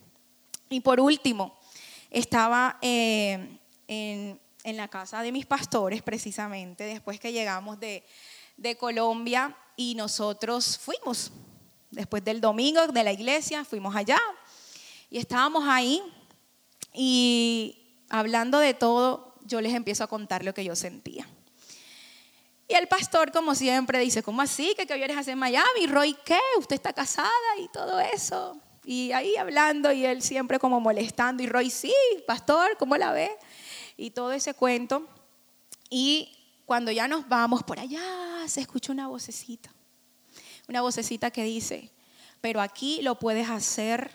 Y 0.71 0.81
por 0.81 1.01
último, 1.01 1.59
estaba 2.11 2.79
eh, 2.81 3.59
en, 3.89 4.39
la 4.77 4.87
casa 4.87 5.21
de 5.21 5.33
mis 5.33 5.47
pastores 5.47 6.01
precisamente, 6.01 6.85
después 6.85 7.19
que 7.19 7.33
llegamos 7.33 7.81
de, 7.81 8.05
de 8.57 8.77
Colombia 8.77 9.57
y 9.77 9.95
nosotros 9.95 10.79
fuimos. 10.79 11.33
Después 11.91 12.25
del 12.25 12.41
domingo 12.41 12.87
de 12.89 13.05
la 13.05 13.13
iglesia, 13.13 13.65
fuimos 13.65 13.95
allá 13.95 14.21
y 15.11 15.19
estábamos 15.19 15.65
ahí 15.69 16.03
y 16.93 17.85
hablando 18.09 18.59
de 18.59 18.75
todo, 18.75 19.35
yo 19.45 19.61
les 19.61 19.75
empiezo 19.75 20.05
a 20.05 20.07
contar 20.07 20.45
lo 20.45 20.55
que 20.55 20.65
yo 20.65 20.75
sentía. 20.75 21.29
Y 22.67 22.75
el 22.75 22.89
pastor, 22.89 23.31
como 23.31 23.55
siempre, 23.55 23.99
dice, 23.99 24.23
¿cómo 24.23 24.41
así? 24.41 24.75
¿Qué, 24.77 24.87
qué 24.87 24.95
vienes 24.95 25.17
a 25.17 25.21
hacer 25.21 25.37
Miami? 25.37 25.87
¿Roy 25.87 26.17
qué? 26.25 26.41
¿Usted 26.59 26.77
está 26.77 26.93
casada? 26.93 27.31
Y 27.59 27.69
todo 27.69 28.01
eso. 28.01 28.59
Y 28.85 29.13
ahí 29.13 29.37
hablando 29.37 29.93
y 29.93 30.07
él 30.07 30.23
siempre 30.23 30.59
como 30.59 30.81
molestando. 30.81 31.43
Y 31.43 31.47
Roy, 31.47 31.71
sí, 31.71 31.95
pastor, 32.27 32.77
¿cómo 32.79 32.97
la 32.97 33.13
ve? 33.13 33.31
Y 33.97 34.11
todo 34.11 34.33
ese 34.33 34.55
cuento. 34.55 35.07
Y 35.91 36.34
cuando 36.67 36.91
ya 36.91 37.09
nos 37.09 37.29
vamos 37.29 37.63
por 37.63 37.79
allá, 37.79 38.03
se 38.47 38.61
escucha 38.61 38.93
una 38.93 39.09
vocecita. 39.09 39.73
Una 40.69 40.81
vocecita 40.81 41.31
que 41.31 41.45
dice, 41.45 41.91
pero 42.41 42.61
aquí 42.61 43.03
lo 43.03 43.19
puedes 43.19 43.51
hacer 43.51 44.11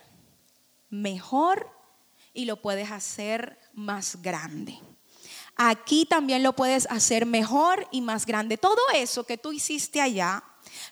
mejor 0.89 1.69
y 2.33 2.45
lo 2.45 2.61
puedes 2.61 2.91
hacer 2.91 3.59
más 3.73 4.21
grande. 4.21 4.79
Aquí 5.55 6.05
también 6.05 6.41
lo 6.41 6.53
puedes 6.55 6.87
hacer 6.89 7.25
mejor 7.25 7.87
y 7.91 8.01
más 8.01 8.25
grande. 8.25 8.57
Todo 8.57 8.81
eso 8.95 9.25
que 9.25 9.37
tú 9.37 9.51
hiciste 9.51 10.01
allá, 10.01 10.43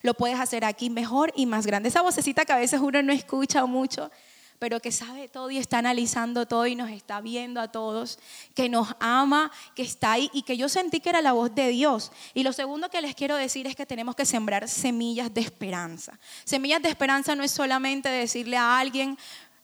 lo 0.01 0.13
puedes 0.13 0.39
hacer 0.39 0.65
aquí 0.65 0.89
mejor 0.89 1.31
y 1.35 1.45
más 1.45 1.65
grande. 1.65 1.89
Esa 1.89 2.01
vocecita 2.01 2.45
que 2.45 2.53
a 2.53 2.57
veces 2.57 2.81
uno 2.81 3.01
no 3.01 3.13
escucha 3.13 3.65
mucho, 3.65 4.11
pero 4.59 4.79
que 4.79 4.91
sabe 4.91 5.27
todo 5.27 5.51
y 5.51 5.57
está 5.57 5.77
analizando 5.77 6.47
todo 6.47 6.65
y 6.65 6.75
nos 6.75 6.89
está 6.89 7.21
viendo 7.21 7.61
a 7.61 7.71
todos, 7.71 8.19
que 8.55 8.69
nos 8.69 8.95
ama, 8.99 9.51
que 9.75 9.83
está 9.83 10.13
ahí 10.13 10.29
y 10.33 10.41
que 10.41 10.57
yo 10.57 10.67
sentí 10.69 10.99
que 10.99 11.09
era 11.09 11.21
la 11.21 11.33
voz 11.33 11.53
de 11.53 11.69
Dios. 11.69 12.11
Y 12.33 12.43
lo 12.43 12.53
segundo 12.53 12.89
que 12.89 13.01
les 13.01 13.15
quiero 13.15 13.35
decir 13.35 13.67
es 13.67 13.75
que 13.75 13.85
tenemos 13.85 14.15
que 14.15 14.25
sembrar 14.25 14.67
semillas 14.67 15.33
de 15.33 15.41
esperanza. 15.41 16.19
Semillas 16.43 16.81
de 16.81 16.89
esperanza 16.89 17.35
no 17.35 17.43
es 17.43 17.51
solamente 17.51 18.09
decirle 18.09 18.57
a 18.57 18.79
alguien, 18.79 19.17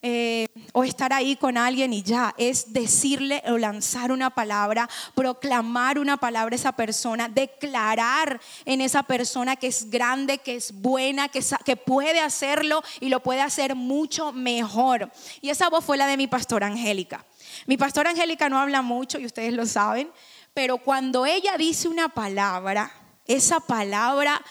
eh, 0.06 0.50
o 0.74 0.84
estar 0.84 1.13
ahí 1.13 1.38
con 1.38 1.58
alguien 1.58 1.94
y 1.94 2.04
ya, 2.04 2.36
es 2.38 2.74
decirle 2.74 3.42
o 3.48 3.58
lanzar 3.58 4.12
una 4.12 4.30
palabra, 4.32 4.89
proclamar 5.16 5.98
una 5.98 6.18
palabra 6.18 6.54
a 6.56 6.60
esa 6.60 6.74
persona, 6.74 7.30
declarar 7.30 8.42
en 8.66 8.82
esa 8.82 9.04
persona 9.04 9.56
que 9.56 9.68
es 9.68 9.89
grande, 9.89 10.39
que 10.39 10.56
es 10.56 10.74
buena, 10.74 11.30
que, 11.30 11.42
que 11.63 11.78
puede 11.78 12.20
hacerlo 12.20 12.84
y 13.00 13.08
lo 13.08 13.22
puede 13.22 13.39
hacer 13.39 13.76
mucho 13.76 14.34
mejor. 14.34 15.10
Y 15.39 15.50
esa 15.50 15.70
voz 15.70 15.86
fue 15.86 15.96
la 15.96 16.06
de 16.06 16.18
mi 16.18 16.28
pastora 16.28 16.68
Angélica. 16.68 17.26
Mi 17.66 17.78
pastora 17.78 18.10
Angélica 18.10 18.50
no 18.50 18.60
habla 18.60 18.82
mucho 18.82 19.20
y 19.20 19.26
ustedes 19.26 19.54
lo 19.54 19.66
saben, 19.66 20.12
pero 20.54 20.80
cuando 20.80 21.26
ella 21.26 21.56
dice 21.58 21.88
una 21.88 22.10
palabra, 22.10 22.92
esa 23.26 23.62
palabra, 23.62 24.42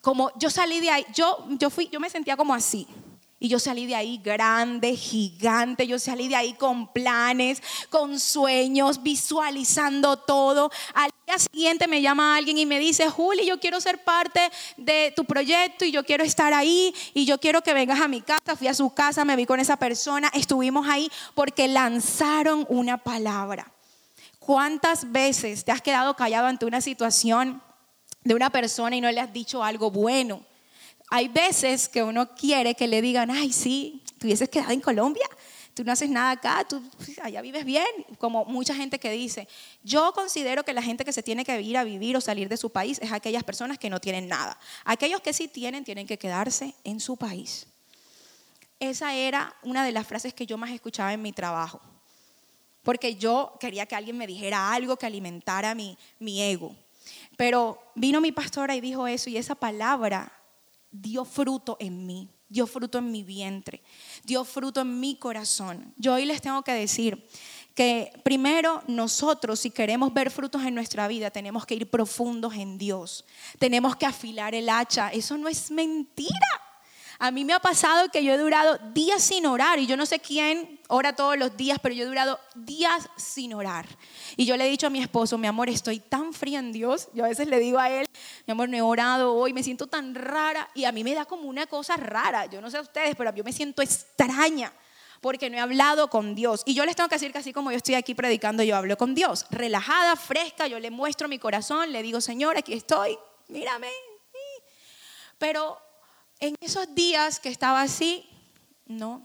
como 0.00 0.30
yo 0.38 0.50
salí 0.50 0.78
de 0.78 0.90
ahí, 0.90 1.06
yo, 1.12 1.48
yo, 1.58 1.68
fui, 1.68 1.88
yo 1.88 1.98
me 1.98 2.10
sentía 2.10 2.36
como 2.36 2.54
así. 2.54 2.86
Y 3.42 3.48
yo 3.48 3.58
salí 3.58 3.86
de 3.86 3.94
ahí 3.94 4.20
grande, 4.22 4.94
gigante, 4.94 5.86
yo 5.86 5.98
salí 5.98 6.28
de 6.28 6.36
ahí 6.36 6.52
con 6.52 6.92
planes, 6.92 7.62
con 7.88 8.20
sueños, 8.20 9.02
visualizando 9.02 10.18
todo. 10.18 10.70
Al 10.92 11.10
día 11.26 11.38
siguiente 11.38 11.88
me 11.88 12.02
llama 12.02 12.36
alguien 12.36 12.58
y 12.58 12.66
me 12.66 12.78
dice, 12.78 13.08
Juli, 13.08 13.46
yo 13.46 13.58
quiero 13.58 13.80
ser 13.80 14.04
parte 14.04 14.50
de 14.76 15.14
tu 15.16 15.24
proyecto 15.24 15.86
y 15.86 15.90
yo 15.90 16.04
quiero 16.04 16.22
estar 16.22 16.52
ahí 16.52 16.94
y 17.14 17.24
yo 17.24 17.40
quiero 17.40 17.62
que 17.62 17.72
vengas 17.72 18.02
a 18.02 18.08
mi 18.08 18.20
casa. 18.20 18.56
Fui 18.56 18.68
a 18.68 18.74
su 18.74 18.92
casa, 18.92 19.24
me 19.24 19.36
vi 19.36 19.46
con 19.46 19.58
esa 19.58 19.78
persona, 19.78 20.30
estuvimos 20.34 20.86
ahí 20.86 21.10
porque 21.34 21.66
lanzaron 21.66 22.66
una 22.68 22.98
palabra. 22.98 23.72
¿Cuántas 24.38 25.10
veces 25.10 25.64
te 25.64 25.72
has 25.72 25.80
quedado 25.80 26.14
callado 26.14 26.46
ante 26.46 26.66
una 26.66 26.82
situación 26.82 27.62
de 28.22 28.34
una 28.34 28.50
persona 28.50 28.96
y 28.96 29.00
no 29.00 29.10
le 29.10 29.20
has 29.20 29.32
dicho 29.32 29.64
algo 29.64 29.90
bueno? 29.90 30.49
Hay 31.10 31.26
veces 31.26 31.88
que 31.88 32.04
uno 32.04 32.34
quiere 32.36 32.76
que 32.76 32.86
le 32.86 33.02
digan, 33.02 33.32
ay, 33.32 33.52
sí, 33.52 34.00
tú 34.18 34.28
hubieses 34.28 34.48
quedado 34.48 34.70
en 34.70 34.80
Colombia, 34.80 35.26
tú 35.74 35.82
no 35.82 35.90
haces 35.90 36.08
nada 36.08 36.30
acá, 36.30 36.64
tú 36.68 36.80
allá 37.20 37.42
vives 37.42 37.64
bien, 37.64 37.84
como 38.16 38.44
mucha 38.44 38.76
gente 38.76 39.00
que 39.00 39.10
dice. 39.10 39.48
Yo 39.82 40.12
considero 40.12 40.64
que 40.64 40.72
la 40.72 40.82
gente 40.82 41.04
que 41.04 41.12
se 41.12 41.24
tiene 41.24 41.44
que 41.44 41.60
ir 41.60 41.76
a 41.76 41.82
vivir 41.82 42.16
o 42.16 42.20
salir 42.20 42.48
de 42.48 42.56
su 42.56 42.70
país 42.70 43.00
es 43.02 43.10
aquellas 43.10 43.42
personas 43.42 43.76
que 43.76 43.90
no 43.90 44.00
tienen 44.00 44.28
nada. 44.28 44.56
Aquellos 44.84 45.20
que 45.20 45.32
sí 45.32 45.48
tienen, 45.48 45.84
tienen 45.84 46.06
que 46.06 46.16
quedarse 46.16 46.74
en 46.84 47.00
su 47.00 47.16
país. 47.16 47.66
Esa 48.78 49.12
era 49.12 49.52
una 49.62 49.84
de 49.84 49.90
las 49.90 50.06
frases 50.06 50.32
que 50.32 50.46
yo 50.46 50.56
más 50.56 50.70
escuchaba 50.70 51.12
en 51.12 51.22
mi 51.22 51.32
trabajo, 51.32 51.80
porque 52.84 53.16
yo 53.16 53.56
quería 53.58 53.84
que 53.84 53.96
alguien 53.96 54.16
me 54.16 54.28
dijera 54.28 54.72
algo 54.72 54.96
que 54.96 55.06
alimentara 55.06 55.74
mi, 55.74 55.98
mi 56.20 56.40
ego. 56.40 56.76
Pero 57.36 57.82
vino 57.96 58.20
mi 58.20 58.30
pastora 58.30 58.76
y 58.76 58.80
dijo 58.80 59.08
eso 59.08 59.28
y 59.28 59.36
esa 59.36 59.56
palabra 59.56 60.39
dio 60.90 61.24
fruto 61.24 61.76
en 61.80 62.06
mí, 62.06 62.28
dio 62.48 62.66
fruto 62.66 62.98
en 62.98 63.10
mi 63.10 63.22
vientre, 63.22 63.82
dio 64.24 64.44
fruto 64.44 64.80
en 64.80 65.00
mi 65.00 65.16
corazón. 65.16 65.94
Yo 65.96 66.14
hoy 66.14 66.24
les 66.24 66.40
tengo 66.40 66.62
que 66.62 66.72
decir 66.72 67.26
que 67.74 68.12
primero 68.24 68.82
nosotros, 68.88 69.60
si 69.60 69.70
queremos 69.70 70.12
ver 70.12 70.30
frutos 70.30 70.62
en 70.64 70.74
nuestra 70.74 71.08
vida, 71.08 71.30
tenemos 71.30 71.64
que 71.64 71.76
ir 71.76 71.88
profundos 71.88 72.54
en 72.54 72.76
Dios, 72.76 73.24
tenemos 73.58 73.96
que 73.96 74.06
afilar 74.06 74.54
el 74.54 74.68
hacha. 74.68 75.10
Eso 75.10 75.38
no 75.38 75.48
es 75.48 75.70
mentira. 75.70 76.46
A 77.22 77.30
mí 77.30 77.44
me 77.44 77.52
ha 77.52 77.60
pasado 77.60 78.08
que 78.08 78.24
yo 78.24 78.32
he 78.32 78.38
durado 78.38 78.78
días 78.94 79.22
sin 79.22 79.44
orar 79.44 79.78
y 79.78 79.86
yo 79.86 79.94
no 79.94 80.06
sé 80.06 80.20
quién 80.20 80.80
ora 80.88 81.14
todos 81.14 81.36
los 81.36 81.54
días, 81.54 81.78
pero 81.82 81.94
yo 81.94 82.04
he 82.04 82.06
durado 82.06 82.40
días 82.54 83.10
sin 83.16 83.52
orar. 83.52 83.86
Y 84.38 84.46
yo 84.46 84.56
le 84.56 84.66
he 84.66 84.70
dicho 84.70 84.86
a 84.86 84.90
mi 84.90 85.02
esposo, 85.02 85.36
mi 85.36 85.46
amor, 85.46 85.68
estoy 85.68 86.00
tan 86.00 86.32
fría 86.32 86.60
en 86.60 86.72
Dios. 86.72 87.08
Yo 87.12 87.26
a 87.26 87.28
veces 87.28 87.46
le 87.46 87.58
digo 87.58 87.78
a 87.78 87.90
él, 87.90 88.06
mi 88.50 88.52
amor, 88.52 88.68
no 88.68 88.76
he 88.76 88.82
orado 88.82 89.32
hoy, 89.32 89.52
me 89.52 89.62
siento 89.62 89.86
tan 89.86 90.12
rara 90.12 90.68
y 90.74 90.84
a 90.84 90.90
mí 90.90 91.04
me 91.04 91.14
da 91.14 91.24
como 91.24 91.44
una 91.44 91.68
cosa 91.68 91.96
rara. 91.96 92.46
Yo 92.46 92.60
no 92.60 92.68
sé 92.68 92.78
a 92.78 92.80
ustedes, 92.80 93.14
pero 93.14 93.32
yo 93.32 93.44
me 93.44 93.52
siento 93.52 93.80
extraña 93.80 94.72
porque 95.20 95.48
no 95.48 95.56
he 95.56 95.60
hablado 95.60 96.10
con 96.10 96.34
Dios. 96.34 96.62
Y 96.66 96.74
yo 96.74 96.84
les 96.84 96.96
tengo 96.96 97.08
que 97.08 97.14
decir 97.14 97.30
que 97.30 97.38
así 97.38 97.52
como 97.52 97.70
yo 97.70 97.76
estoy 97.76 97.94
aquí 97.94 98.12
predicando, 98.12 98.64
yo 98.64 98.74
hablo 98.74 98.96
con 98.96 99.14
Dios. 99.14 99.46
Relajada, 99.50 100.16
fresca, 100.16 100.66
yo 100.66 100.80
le 100.80 100.90
muestro 100.90 101.28
mi 101.28 101.38
corazón, 101.38 101.92
le 101.92 102.02
digo, 102.02 102.20
Señor, 102.20 102.58
aquí 102.58 102.72
estoy, 102.72 103.16
mírame. 103.46 103.86
Pero 105.38 105.80
en 106.40 106.56
esos 106.60 106.92
días 106.92 107.38
que 107.38 107.50
estaba 107.50 107.82
así, 107.82 108.28
no, 108.86 109.24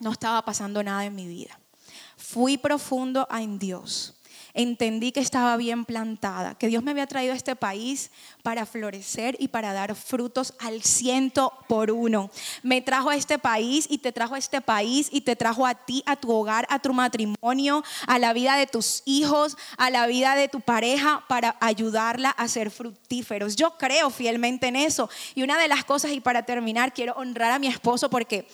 no 0.00 0.10
estaba 0.10 0.44
pasando 0.44 0.82
nada 0.82 1.04
en 1.04 1.14
mi 1.14 1.28
vida. 1.28 1.56
Fui 2.16 2.58
profundo 2.58 3.28
en 3.30 3.60
Dios 3.60 4.19
entendí 4.54 5.12
que 5.12 5.20
estaba 5.20 5.56
bien 5.56 5.84
plantada, 5.84 6.54
que 6.54 6.68
Dios 6.68 6.82
me 6.82 6.90
había 6.90 7.06
traído 7.06 7.32
a 7.32 7.36
este 7.36 7.56
país 7.56 8.10
para 8.42 8.66
florecer 8.66 9.36
y 9.38 9.48
para 9.48 9.72
dar 9.72 9.94
frutos 9.94 10.54
al 10.58 10.82
ciento 10.82 11.52
por 11.68 11.90
uno. 11.90 12.30
Me 12.62 12.80
trajo 12.80 13.10
a 13.10 13.16
este 13.16 13.38
país 13.38 13.86
y 13.88 13.98
te 13.98 14.12
trajo 14.12 14.34
a 14.34 14.38
este 14.38 14.60
país 14.60 15.08
y 15.10 15.22
te 15.22 15.36
trajo 15.36 15.66
a 15.66 15.74
ti, 15.74 16.02
a 16.06 16.16
tu 16.16 16.32
hogar, 16.32 16.66
a 16.70 16.78
tu 16.78 16.92
matrimonio, 16.92 17.84
a 18.06 18.18
la 18.18 18.32
vida 18.32 18.56
de 18.56 18.66
tus 18.66 19.02
hijos, 19.04 19.56
a 19.76 19.90
la 19.90 20.06
vida 20.06 20.34
de 20.34 20.48
tu 20.48 20.60
pareja 20.60 21.24
para 21.28 21.56
ayudarla 21.60 22.30
a 22.30 22.48
ser 22.48 22.70
fructíferos. 22.70 23.56
Yo 23.56 23.76
creo 23.78 24.10
fielmente 24.10 24.68
en 24.68 24.76
eso. 24.76 25.08
Y 25.34 25.42
una 25.42 25.58
de 25.58 25.68
las 25.68 25.84
cosas, 25.84 26.12
y 26.12 26.20
para 26.20 26.44
terminar, 26.44 26.92
quiero 26.92 27.14
honrar 27.14 27.52
a 27.52 27.58
mi 27.58 27.66
esposo 27.66 28.10
porque 28.10 28.48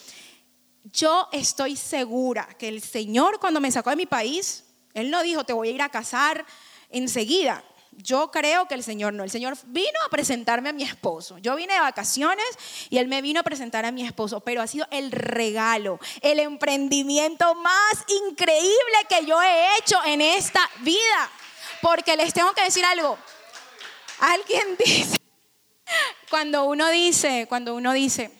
yo 0.92 1.28
estoy 1.32 1.76
segura 1.76 2.48
que 2.59 2.68
el 2.68 2.80
Señor 2.82 3.40
cuando 3.40 3.61
me 3.61 3.72
sacó 3.72 3.90
de 3.90 3.96
mi 3.96 4.06
país, 4.06 4.65
él 4.96 5.11
no 5.11 5.22
dijo, 5.22 5.44
te 5.44 5.52
voy 5.52 5.68
a 5.68 5.72
ir 5.72 5.82
a 5.82 5.90
casar 5.90 6.46
enseguida. 6.88 7.62
Yo 7.92 8.30
creo 8.30 8.66
que 8.66 8.74
el 8.74 8.82
Señor 8.82 9.12
no. 9.12 9.24
El 9.24 9.30
Señor 9.30 9.59
vino 9.66 9.98
a 10.06 10.09
presentarme 10.09 10.70
a 10.70 10.72
mi 10.72 10.85
esposo. 10.85 11.37
Yo 11.37 11.54
vine 11.54 11.74
de 11.74 11.80
vacaciones 11.80 12.46
y 12.88 12.96
Él 12.96 13.06
me 13.06 13.20
vino 13.20 13.40
a 13.40 13.42
presentar 13.42 13.85
a 13.85 13.92
mi 13.92 14.06
esposo, 14.06 14.40
pero 14.40 14.62
ha 14.62 14.66
sido 14.66 14.87
el 14.90 15.12
regalo, 15.12 16.00
el 16.22 16.40
emprendimiento 16.40 17.54
más 17.56 18.04
increíble 18.30 18.96
que 19.06 19.26
yo 19.26 19.42
he 19.42 19.78
hecho 19.78 19.98
en 20.06 20.22
esta 20.22 20.66
vida. 20.80 21.30
Porque 21.82 22.16
les 22.16 22.32
tengo 22.32 22.54
que 22.54 22.64
decir 22.64 22.85
algo. 22.87 23.18
Alguien 24.20 24.78
dice, 24.85 25.18
cuando 26.30 26.64
uno 26.64 26.88
dice, 26.88 27.44
cuando 27.50 27.74
uno 27.74 27.92
dice, 27.92 28.30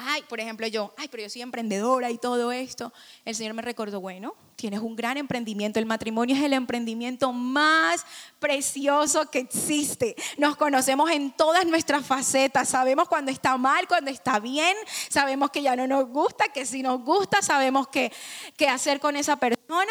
ay, 0.00 0.22
por 0.28 0.40
ejemplo 0.40 0.66
yo, 0.66 0.94
ay, 0.96 1.08
pero 1.08 1.22
yo 1.22 1.30
soy 1.30 1.42
emprendedora 1.42 2.10
y 2.10 2.18
todo 2.18 2.52
esto, 2.52 2.92
el 3.24 3.34
Señor 3.34 3.54
me 3.54 3.62
recordó, 3.62 4.00
bueno, 4.00 4.34
tienes 4.60 4.80
un 4.80 4.94
gran 4.94 5.16
emprendimiento. 5.16 5.78
El 5.78 5.86
matrimonio 5.86 6.36
es 6.36 6.42
el 6.42 6.52
emprendimiento 6.52 7.32
más 7.32 8.04
precioso 8.38 9.30
que 9.30 9.38
existe. 9.38 10.14
Nos 10.36 10.56
conocemos 10.56 11.10
en 11.10 11.32
todas 11.32 11.66
nuestras 11.66 12.04
facetas. 12.06 12.68
Sabemos 12.68 13.08
cuando 13.08 13.30
está 13.30 13.56
mal, 13.56 13.88
cuando 13.88 14.10
está 14.10 14.38
bien. 14.38 14.76
Sabemos 15.08 15.50
que 15.50 15.62
ya 15.62 15.76
no 15.76 15.86
nos 15.86 16.06
gusta, 16.08 16.48
que 16.48 16.66
si 16.66 16.82
nos 16.82 17.02
gusta, 17.02 17.40
sabemos 17.40 17.88
qué, 17.88 18.12
qué 18.56 18.68
hacer 18.68 19.00
con 19.00 19.16
esa 19.16 19.36
persona. 19.36 19.90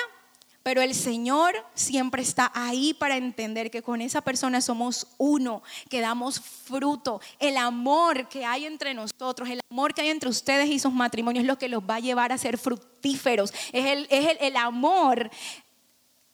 Pero 0.64 0.82
el 0.82 0.94
Señor 0.94 1.54
siempre 1.74 2.22
está 2.22 2.52
ahí 2.54 2.94
para 2.94 3.18
entender 3.18 3.72
que 3.72 3.82
con 3.82 4.02
esa 4.02 4.22
persona 4.22 4.62
somos 4.62 5.08
uno, 5.18 5.64
que 5.90 6.02
damos 6.02 6.40
fruto. 6.40 7.22
El 7.40 7.58
amor 7.58 8.28
que 8.28 8.46
hay 8.46 8.66
entre 8.66 8.94
nosotros, 8.94 9.50
el 9.50 9.62
amor 9.72 9.94
que 9.94 10.02
hay 10.02 10.10
entre 10.10 10.30
ustedes 10.30 10.70
y 10.70 10.80
sus 10.80 10.94
matrimonios 10.94 11.44
es 11.44 11.48
lo 11.48 11.58
que 11.58 11.70
los 11.70 11.82
va 11.84 11.96
a 11.96 12.00
llevar 12.00 12.32
a 12.32 12.38
ser 12.38 12.58
fructíferos. 12.58 13.54
Es 13.72 13.86
el, 13.86 14.08
es 14.10 14.28
el, 14.28 14.38
el 14.42 14.56
amor 14.58 15.30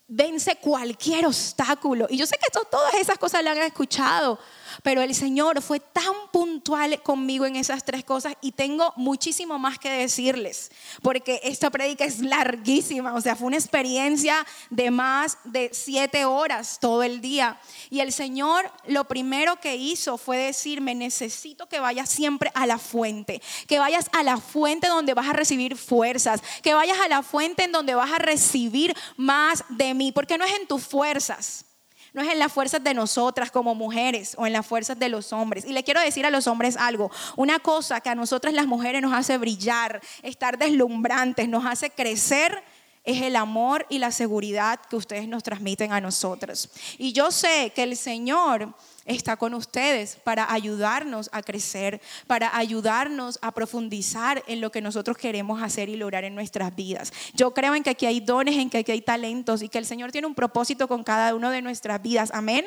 vence 0.07 0.55
cualquier 0.57 1.25
obstáculo. 1.25 2.07
Y 2.09 2.17
yo 2.17 2.25
sé 2.25 2.37
que 2.37 2.51
todas 2.69 2.93
esas 2.95 3.17
cosas 3.17 3.43
las 3.43 3.57
han 3.57 3.63
escuchado, 3.63 4.39
pero 4.83 5.01
el 5.01 5.13
Señor 5.15 5.61
fue 5.61 5.79
tan 5.79 6.13
puntual 6.31 7.01
conmigo 7.01 7.45
en 7.45 7.55
esas 7.55 7.83
tres 7.83 8.03
cosas 8.03 8.33
y 8.41 8.51
tengo 8.51 8.93
muchísimo 8.95 9.59
más 9.59 9.79
que 9.79 9.89
decirles, 9.89 10.71
porque 11.01 11.39
esta 11.43 11.69
predica 11.69 12.05
es 12.05 12.19
larguísima, 12.19 13.13
o 13.13 13.21
sea, 13.21 13.35
fue 13.35 13.47
una 13.47 13.57
experiencia 13.57 14.45
de 14.69 14.91
más 14.91 15.37
de 15.43 15.69
siete 15.73 16.25
horas 16.25 16.77
todo 16.79 17.03
el 17.03 17.21
día. 17.21 17.59
Y 17.89 17.99
el 17.99 18.11
Señor 18.11 18.71
lo 18.87 19.05
primero 19.05 19.59
que 19.59 19.75
hizo 19.75 20.17
fue 20.17 20.37
decirme, 20.37 20.95
necesito 20.95 21.67
que 21.67 21.79
vayas 21.79 22.09
siempre 22.09 22.51
a 22.53 22.65
la 22.65 22.77
fuente, 22.77 23.41
que 23.67 23.79
vayas 23.79 24.09
a 24.13 24.23
la 24.23 24.37
fuente 24.37 24.87
donde 24.87 25.13
vas 25.13 25.27
a 25.27 25.33
recibir 25.33 25.77
fuerzas, 25.77 26.41
que 26.61 26.73
vayas 26.73 26.99
a 26.99 27.07
la 27.07 27.23
fuente 27.23 27.63
en 27.63 27.71
donde 27.71 27.95
vas 27.95 28.11
a 28.11 28.19
recibir 28.19 28.95
más 29.17 29.63
de 29.69 29.93
mí, 29.93 30.11
porque 30.11 30.37
no 30.37 30.45
es 30.45 30.53
en 30.59 30.67
tus 30.67 30.83
fuerzas 30.83 31.65
no 32.15 32.21
es 32.21 32.31
en 32.31 32.39
las 32.39 32.51
fuerzas 32.51 32.81
de 32.81 32.93
nosotras 32.93 33.51
como 33.51 33.75
mujeres 33.75 34.35
o 34.37 34.47
en 34.47 34.53
las 34.53 34.65
fuerzas 34.65 34.97
de 34.97 35.09
los 35.09 35.33
hombres. 35.33 35.65
Y 35.65 35.73
le 35.73 35.83
quiero 35.83 35.99
decir 35.99 36.25
a 36.25 36.31
los 36.31 36.47
hombres 36.47 36.77
algo, 36.77 37.11
una 37.35 37.59
cosa 37.59 37.99
que 37.99 38.07
a 38.07 38.15
nosotras 38.15 38.53
las 38.53 38.67
mujeres 38.67 39.01
nos 39.01 39.13
hace 39.13 39.37
brillar, 39.37 40.01
estar 40.23 40.57
deslumbrantes, 40.57 41.49
nos 41.49 41.65
hace 41.65 41.89
crecer 41.89 42.63
es 43.03 43.21
el 43.21 43.35
amor 43.35 43.85
y 43.89 43.99
la 43.99 44.11
seguridad 44.11 44.79
que 44.89 44.95
ustedes 44.95 45.27
nos 45.27 45.43
transmiten 45.43 45.93
a 45.93 46.01
nosotros. 46.01 46.71
Y 46.97 47.13
yo 47.13 47.31
sé 47.31 47.71
que 47.75 47.83
el 47.83 47.95
Señor 47.97 48.73
está 49.05 49.37
con 49.37 49.53
ustedes 49.53 50.17
para 50.23 50.51
ayudarnos 50.51 51.29
a 51.31 51.43
crecer, 51.43 52.01
para 52.27 52.57
ayudarnos 52.57 53.39
a 53.41 53.51
profundizar 53.51 54.43
en 54.47 54.61
lo 54.61 54.71
que 54.71 54.81
nosotros 54.81 55.17
queremos 55.17 55.61
hacer 55.61 55.89
y 55.89 55.95
lograr 55.95 56.23
en 56.23 56.35
nuestras 56.35 56.75
vidas. 56.75 57.13
Yo 57.33 57.53
creo 57.53 57.75
en 57.75 57.83
que 57.83 57.91
aquí 57.91 58.05
hay 58.05 58.19
dones, 58.19 58.57
en 58.57 58.69
que 58.69 58.79
aquí 58.79 58.91
hay 58.91 59.01
talentos 59.01 59.61
y 59.61 59.69
que 59.69 59.77
el 59.77 59.85
Señor 59.85 60.11
tiene 60.11 60.27
un 60.27 60.35
propósito 60.35 60.87
con 60.87 61.03
cada 61.03 61.35
uno 61.35 61.51
de 61.51 61.61
nuestras 61.61 62.01
vidas. 62.01 62.31
Amén. 62.33 62.65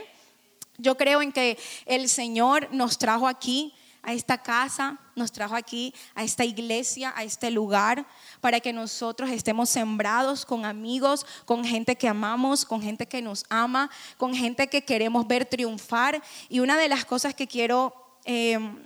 Yo 0.79 0.97
creo 0.97 1.21
en 1.23 1.33
que 1.33 1.59
el 1.87 2.09
Señor 2.09 2.69
nos 2.71 2.99
trajo 2.99 3.27
aquí 3.27 3.75
a 4.03 4.13
esta 4.13 4.39
casa, 4.39 4.99
nos 5.17 5.33
trajo 5.33 5.55
aquí 5.55 5.95
a 6.15 6.25
esta 6.25 6.45
iglesia, 6.45 7.13
a 7.17 7.25
este 7.25 7.51
lugar, 7.51 8.07
para 8.41 8.61
que 8.61 8.73
nosotros 8.73 9.31
estemos 9.31 9.69
sembrados 9.69 10.47
con 10.47 10.65
amigos, 10.65 11.27
con 11.45 11.65
gente 11.65 11.97
que 11.97 12.09
amamos, 12.09 12.65
con 12.65 12.81
gente 12.81 13.07
que 13.07 13.23
nos 13.23 13.45
ama, 13.49 13.91
con 14.17 14.35
gente 14.35 14.69
que 14.69 14.85
queremos 14.85 15.27
ver 15.27 15.45
triunfar. 15.45 16.23
Y 16.49 16.61
una 16.61 16.77
de 16.79 16.89
las 16.89 17.05
cosas 17.05 17.35
que 17.35 17.47
quiero 17.47 17.95
em, 18.25 18.77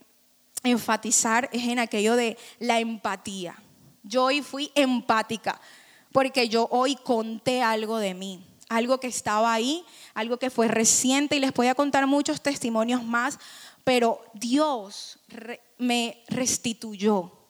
enfatizar 0.62 1.48
es 1.52 1.64
en 1.64 1.78
aquello 1.78 2.16
de 2.16 2.36
la 2.58 2.80
empatía. 2.80 3.56
Yo 4.02 4.24
hoy 4.24 4.42
fui 4.42 4.72
empática 4.74 5.60
porque 6.12 6.48
yo 6.48 6.68
hoy 6.70 6.96
conté 6.96 7.62
algo 7.62 7.98
de 7.98 8.14
mí 8.14 8.44
algo 8.72 8.98
que 8.98 9.06
estaba 9.06 9.52
ahí, 9.52 9.84
algo 10.14 10.38
que 10.38 10.48
fue 10.48 10.66
reciente 10.66 11.36
y 11.36 11.40
les 11.40 11.52
voy 11.52 11.66
a 11.66 11.74
contar 11.74 12.06
muchos 12.06 12.40
testimonios 12.40 13.04
más 13.04 13.38
pero 13.84 14.24
Dios 14.34 15.18
me 15.78 16.24
restituyó. 16.28 17.41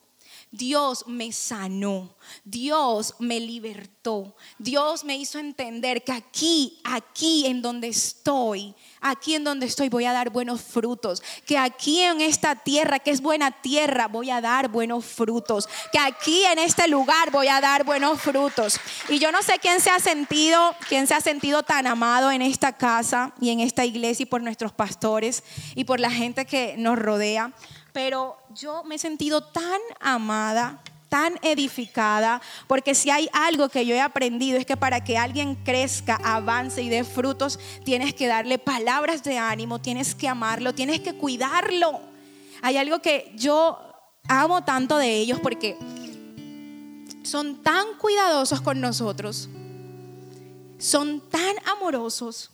Dios 0.54 1.06
me 1.06 1.32
sanó, 1.32 2.14
Dios 2.44 3.14
me 3.18 3.40
libertó, 3.40 4.36
Dios 4.58 5.02
me 5.02 5.16
hizo 5.16 5.38
entender 5.38 6.04
que 6.04 6.12
aquí, 6.12 6.78
aquí 6.84 7.46
en 7.46 7.62
donde 7.62 7.88
estoy, 7.88 8.74
aquí 9.00 9.34
en 9.34 9.44
donde 9.44 9.64
estoy 9.64 9.88
voy 9.88 10.04
a 10.04 10.12
dar 10.12 10.28
buenos 10.28 10.60
frutos, 10.60 11.22
que 11.46 11.56
aquí 11.56 12.00
en 12.00 12.20
esta 12.20 12.54
tierra, 12.54 12.98
que 12.98 13.12
es 13.12 13.22
buena 13.22 13.62
tierra, 13.62 14.08
voy 14.08 14.28
a 14.28 14.42
dar 14.42 14.68
buenos 14.68 15.06
frutos, 15.06 15.70
que 15.90 15.98
aquí 15.98 16.44
en 16.44 16.58
este 16.58 16.86
lugar 16.86 17.30
voy 17.30 17.48
a 17.48 17.62
dar 17.62 17.84
buenos 17.84 18.20
frutos. 18.20 18.78
Y 19.08 19.18
yo 19.18 19.32
no 19.32 19.40
sé 19.40 19.58
quién 19.58 19.80
se 19.80 19.88
ha 19.88 20.00
sentido, 20.00 20.76
quién 20.86 21.06
se 21.06 21.14
ha 21.14 21.22
sentido 21.22 21.62
tan 21.62 21.86
amado 21.86 22.30
en 22.30 22.42
esta 22.42 22.76
casa 22.76 23.32
y 23.40 23.48
en 23.48 23.60
esta 23.60 23.86
iglesia 23.86 24.24
y 24.24 24.26
por 24.26 24.42
nuestros 24.42 24.72
pastores 24.72 25.44
y 25.74 25.84
por 25.84 25.98
la 25.98 26.10
gente 26.10 26.44
que 26.44 26.74
nos 26.76 26.98
rodea 26.98 27.54
pero 27.92 28.36
yo 28.54 28.84
me 28.84 28.96
he 28.96 28.98
sentido 28.98 29.42
tan 29.42 29.80
amada, 30.00 30.82
tan 31.08 31.38
edificada, 31.42 32.40
porque 32.66 32.94
si 32.94 33.10
hay 33.10 33.28
algo 33.32 33.68
que 33.68 33.84
yo 33.84 33.94
he 33.94 34.00
aprendido 34.00 34.58
es 34.58 34.66
que 34.66 34.76
para 34.76 35.04
que 35.04 35.18
alguien 35.18 35.54
crezca, 35.56 36.16
avance 36.16 36.82
y 36.82 36.88
dé 36.88 37.04
frutos, 37.04 37.58
tienes 37.84 38.14
que 38.14 38.26
darle 38.26 38.58
palabras 38.58 39.22
de 39.22 39.38
ánimo, 39.38 39.80
tienes 39.80 40.14
que 40.14 40.28
amarlo, 40.28 40.74
tienes 40.74 41.00
que 41.00 41.14
cuidarlo. 41.14 42.00
Hay 42.62 42.76
algo 42.76 43.00
que 43.00 43.32
yo 43.36 43.78
amo 44.28 44.64
tanto 44.64 44.96
de 44.96 45.16
ellos 45.16 45.40
porque 45.40 45.76
son 47.22 47.62
tan 47.62 47.94
cuidadosos 47.98 48.60
con 48.60 48.80
nosotros, 48.80 49.48
son 50.78 51.20
tan 51.28 51.54
amorosos 51.66 52.51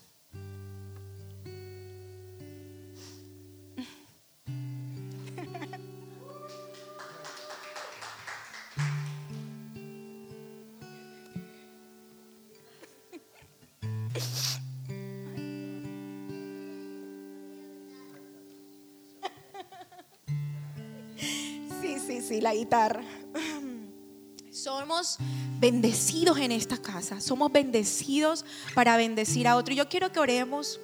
la 22.41 22.55
guitarra. 22.55 23.03
Somos 24.53 25.19
bendecidos 25.61 26.39
en 26.39 26.53
esta 26.53 26.79
casa, 26.79 27.21
somos 27.21 27.53
bendecidos 27.53 28.45
para 28.75 28.97
bendecir 28.97 29.47
a 29.47 29.57
otro. 29.57 29.75
Yo 29.75 29.89
quiero 29.89 30.11
que 30.11 30.19
oremos 30.21 30.81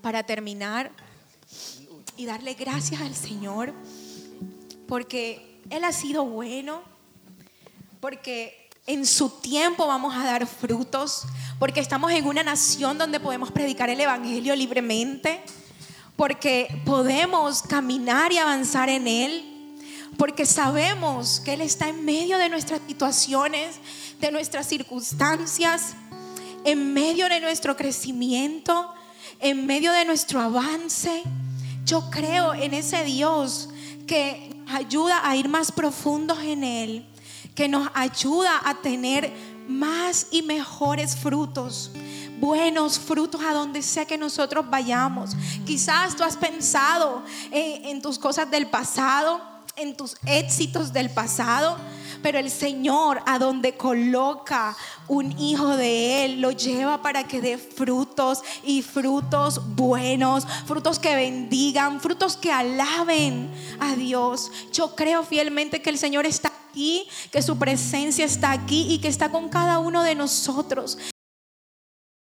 para 0.00 0.22
terminar 0.22 0.92
y 2.16 2.26
darle 2.26 2.54
gracias 2.54 3.00
al 3.00 3.14
Señor 3.14 3.72
porque 4.86 5.60
Él 5.70 5.84
ha 5.84 5.92
sido 5.92 6.24
bueno, 6.24 6.82
porque 8.00 8.68
en 8.86 9.04
su 9.06 9.28
tiempo 9.28 9.86
vamos 9.86 10.14
a 10.14 10.24
dar 10.24 10.46
frutos, 10.46 11.24
porque 11.58 11.80
estamos 11.80 12.12
en 12.12 12.26
una 12.26 12.42
nación 12.42 12.98
donde 12.98 13.18
podemos 13.18 13.50
predicar 13.50 13.90
el 13.90 14.00
Evangelio 14.00 14.54
libremente, 14.54 15.40
porque 16.16 16.82
podemos 16.84 17.62
caminar 17.62 18.32
y 18.32 18.38
avanzar 18.38 18.88
en 18.88 19.08
Él 19.08 19.55
porque 20.16 20.46
sabemos 20.46 21.40
que 21.44 21.54
Él 21.54 21.60
está 21.60 21.88
en 21.88 22.04
medio 22.04 22.38
de 22.38 22.48
nuestras 22.48 22.80
situaciones, 22.86 23.76
de 24.20 24.30
nuestras 24.30 24.66
circunstancias, 24.66 25.94
en 26.64 26.94
medio 26.94 27.28
de 27.28 27.40
nuestro 27.40 27.76
crecimiento, 27.76 28.92
en 29.40 29.66
medio 29.66 29.92
de 29.92 30.04
nuestro 30.04 30.40
avance. 30.40 31.22
Yo 31.84 32.10
creo 32.10 32.54
en 32.54 32.74
ese 32.74 33.04
Dios 33.04 33.68
que 34.06 34.50
ayuda 34.68 35.28
a 35.28 35.36
ir 35.36 35.48
más 35.48 35.70
profundos 35.70 36.38
en 36.42 36.64
Él, 36.64 37.06
que 37.54 37.68
nos 37.68 37.88
ayuda 37.94 38.60
a 38.64 38.74
tener 38.82 39.32
más 39.68 40.28
y 40.30 40.42
mejores 40.42 41.16
frutos 41.16 41.90
buenos 42.38 42.98
frutos 42.98 43.40
a 43.42 43.52
donde 43.54 43.82
sea 43.82 44.04
que 44.04 44.18
nosotros 44.18 44.68
vayamos. 44.68 45.30
Quizás 45.64 46.16
tú 46.16 46.22
has 46.22 46.36
pensado 46.36 47.22
en, 47.50 47.86
en, 47.86 48.02
tus 48.02 48.18
cosas 48.18 48.50
del 48.50 48.66
pasado, 48.66 49.40
en 49.76 49.96
tus 49.96 50.16
éxitos 50.26 50.92
del 50.92 51.10
pasado, 51.10 51.76
pero 52.22 52.38
el 52.38 52.50
Señor 52.50 53.20
a 53.26 53.38
donde 53.38 53.76
coloca 53.76 54.76
un 55.06 55.38
hijo 55.38 55.76
de 55.76 56.24
Él 56.24 56.40
lo 56.40 56.50
lleva 56.50 57.02
para 57.02 57.24
que 57.24 57.40
dé 57.40 57.58
frutos 57.58 58.42
y 58.64 58.82
frutos 58.82 59.60
buenos, 59.76 60.46
frutos 60.66 60.98
que 60.98 61.14
bendigan, 61.14 62.00
frutos 62.00 62.36
que 62.36 62.50
alaben 62.50 63.50
a 63.78 63.94
Dios. 63.96 64.50
Yo 64.72 64.96
creo 64.96 65.22
fielmente 65.22 65.82
que 65.82 65.90
el 65.90 65.98
Señor 65.98 66.24
está 66.24 66.52
aquí, 66.70 67.06
que 67.30 67.42
su 67.42 67.58
presencia 67.58 68.24
está 68.24 68.52
aquí 68.52 68.86
y 68.88 68.98
que 68.98 69.08
está 69.08 69.30
con 69.30 69.48
cada 69.48 69.78
uno 69.78 70.02
de 70.02 70.14
nosotros. 70.14 70.98